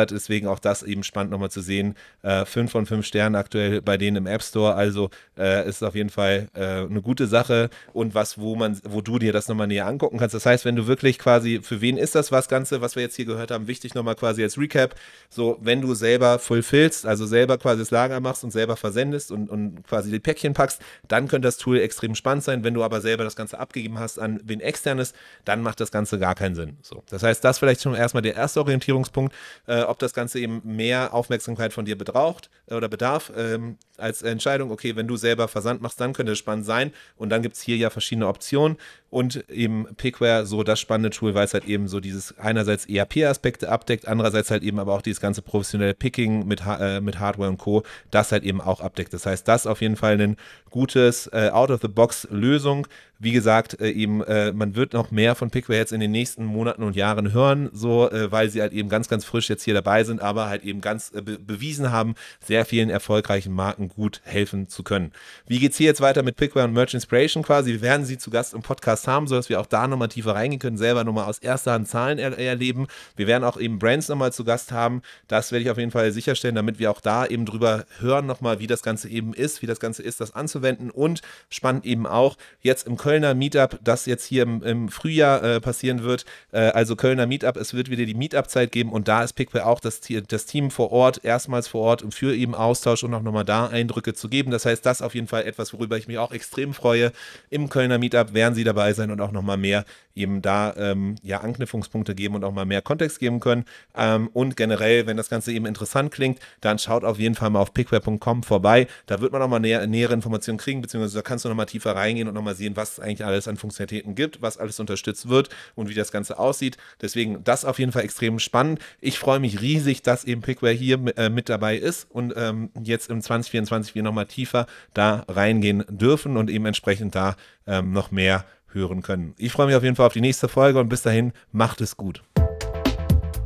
begeistert, 0.00 0.10
deswegen 0.10 0.46
auch 0.46 0.58
das 0.58 0.82
eben 0.82 1.02
spannend 1.02 1.30
nochmal 1.30 1.50
zu 1.50 1.60
sehen. 1.60 1.94
Äh, 2.22 2.44
fünf 2.44 2.72
von 2.72 2.86
fünf 2.86 3.06
Sternen 3.06 3.34
aktuell 3.34 3.82
bei 3.82 3.96
denen 3.96 4.16
im 4.16 4.26
App 4.26 4.42
Store, 4.42 4.74
also 4.74 5.10
äh, 5.38 5.68
ist 5.68 5.82
auf 5.82 5.94
jeden 5.94 6.10
Fall 6.10 6.48
äh, 6.54 6.86
eine 6.86 7.02
gute 7.02 7.26
Sache 7.26 7.70
und 7.92 8.14
was, 8.14 8.38
wo 8.38 8.56
man, 8.56 8.78
wo 8.88 9.00
du 9.00 9.18
dir 9.18 9.32
das 9.32 9.48
nochmal 9.48 9.66
näher 9.66 9.86
angucken 9.86 10.18
kannst. 10.18 10.34
Das 10.34 10.46
heißt, 10.46 10.64
wenn 10.64 10.76
du 10.76 10.86
wirklich 10.86 11.18
quasi, 11.18 11.60
für 11.62 11.80
wen 11.80 11.96
ist 11.96 12.14
das 12.14 12.32
was 12.32 12.48
Ganze, 12.48 12.80
was 12.80 12.96
wir 12.96 13.02
jetzt 13.02 13.16
hier 13.16 13.24
gehört 13.24 13.50
haben, 13.50 13.66
wichtig 13.66 13.94
nochmal 13.94 14.14
quasi 14.14 14.42
als 14.42 14.58
Recap, 14.58 14.94
so 15.28 15.58
wenn 15.60 15.80
du 15.80 15.94
selber 15.94 16.38
fulfillst, 16.38 17.06
also 17.06 17.26
selber 17.26 17.58
quasi 17.58 17.80
das 17.80 17.90
Lager 17.90 18.20
machst 18.20 18.44
und 18.44 18.50
selber 18.50 18.76
versendest 18.76 19.30
und, 19.30 19.50
und 19.50 19.86
quasi 19.86 20.10
die 20.10 20.20
Päckchen 20.20 20.54
packst, 20.54 20.80
dann 21.08 21.28
könnte 21.28 21.48
das 21.48 21.56
Tool 21.56 21.78
extrem 21.78 22.14
spannend 22.14 22.44
sein. 22.44 22.64
Wenn 22.64 22.74
du 22.74 22.82
aber 22.82 23.00
selber 23.00 23.24
das 23.24 23.36
Ganze 23.36 23.58
abgegeben 23.58 23.98
hast 23.98 24.18
an 24.18 24.40
wen 24.44 24.60
externes, 24.60 25.12
dann 25.44 25.62
macht 25.62 25.80
das 25.80 25.90
Ganze 25.90 26.18
gar 26.18 26.34
keinen 26.34 26.54
Sinn. 26.54 26.76
So, 26.82 27.02
das 27.10 27.22
heißt, 27.22 27.44
das 27.44 27.58
vielleicht 27.58 27.82
schon 27.82 27.94
erstmal 27.94 28.22
der 28.22 28.34
erste 28.34 28.60
Orientierungspunkt, 28.60 29.34
äh, 29.66 29.82
ob 29.90 29.98
das 29.98 30.14
Ganze 30.14 30.38
eben 30.38 30.62
mehr 30.64 31.12
Aufmerksamkeit 31.12 31.72
von 31.72 31.84
dir 31.84 31.98
betraucht 31.98 32.48
äh, 32.66 32.74
oder 32.74 32.88
bedarf, 32.88 33.32
ähm, 33.36 33.76
als 33.98 34.22
Entscheidung, 34.22 34.70
okay, 34.70 34.96
wenn 34.96 35.06
du 35.06 35.16
selber 35.16 35.48
Versand 35.48 35.82
machst, 35.82 36.00
dann 36.00 36.12
könnte 36.12 36.32
es 36.32 36.38
spannend 36.38 36.64
sein. 36.64 36.92
Und 37.16 37.30
dann 37.30 37.42
gibt 37.42 37.56
es 37.56 37.62
hier 37.62 37.76
ja 37.76 37.90
verschiedene 37.90 38.26
Optionen 38.26 38.78
und 39.10 39.48
eben 39.50 39.86
Pickware 39.96 40.46
so 40.46 40.62
das 40.62 40.80
spannende 40.80 41.10
Tool, 41.10 41.34
weil 41.34 41.44
es 41.44 41.52
halt 41.52 41.66
eben 41.66 41.88
so 41.88 42.00
dieses 42.00 42.38
einerseits 42.38 42.86
ERP-Aspekte 42.86 43.68
abdeckt, 43.68 44.08
andererseits 44.08 44.50
halt 44.50 44.62
eben 44.62 44.78
aber 44.78 44.94
auch 44.94 45.02
dieses 45.02 45.20
ganze 45.20 45.42
professionelle 45.42 45.94
Picking 45.94 46.46
mit, 46.46 46.62
äh, 46.66 47.00
mit 47.00 47.18
Hardware 47.18 47.50
und 47.50 47.58
Co., 47.58 47.82
das 48.10 48.32
halt 48.32 48.44
eben 48.44 48.60
auch 48.60 48.80
abdeckt. 48.80 49.12
Das 49.12 49.26
heißt, 49.26 49.46
das 49.46 49.66
auf 49.66 49.80
jeden 49.80 49.96
Fall 49.96 50.20
ein 50.20 50.36
gutes 50.70 51.26
äh, 51.32 51.50
Out-of-the-Box-Lösung. 51.52 52.86
Wie 53.18 53.32
gesagt, 53.32 53.80
äh, 53.80 53.90
eben, 53.90 54.22
äh, 54.22 54.52
man 54.52 54.76
wird 54.76 54.92
noch 54.94 55.10
mehr 55.10 55.34
von 55.34 55.50
Pickware 55.50 55.78
jetzt 55.78 55.92
in 55.92 56.00
den 56.00 56.12
nächsten 56.12 56.44
Monaten 56.44 56.82
und 56.82 56.96
Jahren 56.96 57.32
hören, 57.32 57.68
so, 57.72 58.10
äh, 58.10 58.30
weil 58.32 58.48
sie 58.48 58.62
halt 58.62 58.72
eben 58.72 58.88
ganz, 58.88 59.08
ganz 59.08 59.24
frisch 59.24 59.50
jetzt 59.50 59.64
hier 59.64 59.69
dabei 59.74 60.04
sind, 60.04 60.20
aber 60.20 60.48
halt 60.48 60.64
eben 60.64 60.80
ganz 60.80 61.12
äh, 61.14 61.22
be 61.22 61.38
bewiesen 61.38 61.90
haben, 61.90 62.14
sehr 62.40 62.64
vielen 62.64 62.90
erfolgreichen 62.90 63.52
Marken 63.52 63.88
gut 63.88 64.20
helfen 64.24 64.68
zu 64.68 64.82
können. 64.82 65.12
Wie 65.46 65.58
geht 65.58 65.72
es 65.72 65.78
hier 65.78 65.86
jetzt 65.86 66.00
weiter 66.00 66.22
mit 66.22 66.36
Pickware 66.36 66.66
und 66.66 66.72
Merch 66.72 66.94
Inspiration 66.94 67.42
quasi? 67.42 67.72
Wir 67.72 67.82
werden 67.82 68.06
sie 68.06 68.18
zu 68.18 68.30
Gast 68.30 68.54
im 68.54 68.62
Podcast 68.62 69.08
haben, 69.08 69.26
sodass 69.26 69.48
wir 69.48 69.60
auch 69.60 69.66
da 69.66 69.86
nochmal 69.86 70.08
tiefer 70.08 70.34
reingehen 70.34 70.60
können, 70.60 70.76
selber 70.76 71.04
nochmal 71.04 71.24
aus 71.24 71.38
erster 71.38 71.72
Hand 71.72 71.88
Zahlen 71.88 72.18
er 72.18 72.38
erleben. 72.38 72.86
Wir 73.16 73.26
werden 73.26 73.44
auch 73.44 73.58
eben 73.58 73.78
Brands 73.78 74.08
nochmal 74.08 74.32
zu 74.32 74.44
Gast 74.44 74.72
haben. 74.72 75.02
Das 75.28 75.52
werde 75.52 75.64
ich 75.64 75.70
auf 75.70 75.78
jeden 75.78 75.90
Fall 75.90 76.12
sicherstellen, 76.12 76.54
damit 76.54 76.78
wir 76.78 76.90
auch 76.90 77.00
da 77.00 77.26
eben 77.26 77.46
drüber 77.46 77.84
hören 77.98 78.26
nochmal, 78.26 78.60
wie 78.60 78.66
das 78.66 78.82
Ganze 78.82 79.08
eben 79.08 79.34
ist, 79.34 79.62
wie 79.62 79.66
das 79.66 79.80
Ganze 79.80 80.02
ist, 80.02 80.20
das 80.20 80.34
anzuwenden 80.34 80.90
und 80.90 81.20
spannend 81.48 81.84
eben 81.84 82.06
auch 82.06 82.36
jetzt 82.60 82.86
im 82.86 82.96
Kölner 82.96 83.34
Meetup, 83.34 83.78
das 83.82 84.06
jetzt 84.06 84.24
hier 84.24 84.42
im, 84.42 84.62
im 84.62 84.88
Frühjahr 84.88 85.42
äh, 85.42 85.60
passieren 85.60 86.02
wird. 86.02 86.24
Äh, 86.52 86.60
also 86.60 86.96
Kölner 86.96 87.26
Meetup, 87.26 87.56
es 87.56 87.74
wird 87.74 87.90
wieder 87.90 88.04
die 88.04 88.14
Meetup-Zeit 88.14 88.72
geben 88.72 88.92
und 88.92 89.08
da 89.08 89.22
ist 89.22 89.32
Pickware 89.34 89.59
auch 89.60 89.80
das, 89.80 90.00
das 90.28 90.46
Team 90.46 90.70
vor 90.70 90.92
Ort, 90.92 91.24
erstmals 91.24 91.68
vor 91.68 91.82
Ort, 91.82 92.02
um 92.02 92.12
für 92.12 92.34
eben 92.34 92.54
Austausch 92.54 93.04
und 93.04 93.14
auch 93.14 93.22
nochmal 93.22 93.44
da 93.44 93.66
Eindrücke 93.66 94.14
zu 94.14 94.28
geben. 94.28 94.50
Das 94.50 94.66
heißt, 94.66 94.84
das 94.84 95.02
auf 95.02 95.14
jeden 95.14 95.26
Fall 95.26 95.44
etwas, 95.46 95.72
worüber 95.72 95.96
ich 95.96 96.08
mich 96.08 96.18
auch 96.18 96.32
extrem 96.32 96.74
freue. 96.74 97.12
Im 97.50 97.68
Kölner 97.68 97.98
Meetup 97.98 98.34
werden 98.34 98.54
Sie 98.54 98.64
dabei 98.64 98.92
sein 98.92 99.10
und 99.10 99.20
auch 99.20 99.32
nochmal 99.32 99.56
mehr 99.56 99.84
eben 100.14 100.42
da 100.42 100.74
ähm, 100.76 101.16
ja 101.22 101.40
Anknüpfungspunkte 101.40 102.14
geben 102.14 102.34
und 102.34 102.44
auch 102.44 102.52
mal 102.52 102.64
mehr 102.64 102.82
Kontext 102.82 103.18
geben 103.18 103.40
können. 103.40 103.64
Ähm, 103.96 104.28
und 104.32 104.56
generell, 104.56 105.06
wenn 105.06 105.16
das 105.16 105.28
Ganze 105.28 105.52
eben 105.52 105.66
interessant 105.66 106.12
klingt, 106.12 106.38
dann 106.60 106.78
schaut 106.78 107.04
auf 107.04 107.18
jeden 107.18 107.34
Fall 107.34 107.50
mal 107.50 107.60
auf 107.60 107.72
pickware.com 107.72 108.42
vorbei. 108.42 108.86
Da 109.06 109.20
wird 109.20 109.32
man 109.32 109.40
nochmal 109.40 109.60
näher, 109.60 109.86
nähere 109.86 110.14
Informationen 110.14 110.58
kriegen, 110.58 110.80
beziehungsweise 110.82 111.16
da 111.16 111.22
kannst 111.22 111.44
du 111.44 111.48
nochmal 111.48 111.66
tiefer 111.66 111.94
reingehen 111.94 112.28
und 112.28 112.34
nochmal 112.34 112.54
sehen, 112.54 112.76
was 112.76 112.92
es 112.92 113.00
eigentlich 113.00 113.24
alles 113.24 113.48
an 113.48 113.56
Funktionalitäten 113.56 114.14
gibt, 114.14 114.42
was 114.42 114.58
alles 114.58 114.78
unterstützt 114.80 115.28
wird 115.28 115.48
und 115.74 115.88
wie 115.88 115.94
das 115.94 116.12
Ganze 116.12 116.38
aussieht. 116.38 116.76
Deswegen 117.00 117.42
das 117.44 117.64
auf 117.64 117.78
jeden 117.78 117.92
Fall 117.92 118.02
extrem 118.02 118.38
spannend. 118.38 118.80
Ich 119.00 119.18
freue 119.18 119.40
mich 119.50 119.60
riesig, 119.60 120.02
dass 120.02 120.24
eben 120.24 120.40
Pickware 120.40 120.72
hier 120.72 120.98
äh, 121.16 121.28
mit 121.28 121.48
dabei 121.48 121.76
ist 121.76 122.06
und 122.10 122.34
ähm, 122.36 122.70
jetzt 122.82 123.10
im 123.10 123.20
2024 123.20 123.94
wir 123.94 124.02
nochmal 124.02 124.26
tiefer 124.26 124.66
da 124.94 125.24
reingehen 125.28 125.84
dürfen 125.88 126.36
und 126.36 126.50
eben 126.50 126.66
entsprechend 126.66 127.14
da 127.14 127.36
ähm, 127.66 127.92
noch 127.92 128.10
mehr 128.10 128.44
hören 128.72 129.02
können. 129.02 129.34
Ich 129.36 129.52
freue 129.52 129.66
mich 129.66 129.76
auf 129.76 129.82
jeden 129.82 129.96
Fall 129.96 130.06
auf 130.06 130.12
die 130.12 130.20
nächste 130.20 130.48
Folge 130.48 130.78
und 130.78 130.88
bis 130.88 131.02
dahin 131.02 131.32
macht 131.52 131.80
es 131.80 131.96
gut. 131.96 132.22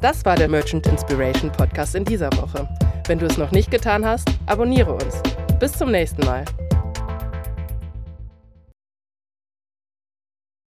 Das 0.01 0.25
war 0.25 0.37
der 0.37 0.49
Merchant 0.49 0.87
Inspiration 0.87 1.51
Podcast 1.51 1.95
in 1.95 2.05
dieser 2.05 2.31
Woche. 2.33 2.69
Wenn 3.07 3.19
du 3.19 3.27
es 3.27 3.39
noch 3.39 3.53
nicht 3.53 3.71
getan 3.71 4.05
hast, 4.05 4.29
abonniere 4.47 4.93
uns. 4.93 5.23
Bis 5.59 5.73
zum 5.73 5.91
nächsten 5.91 6.25
Mal. 6.27 6.45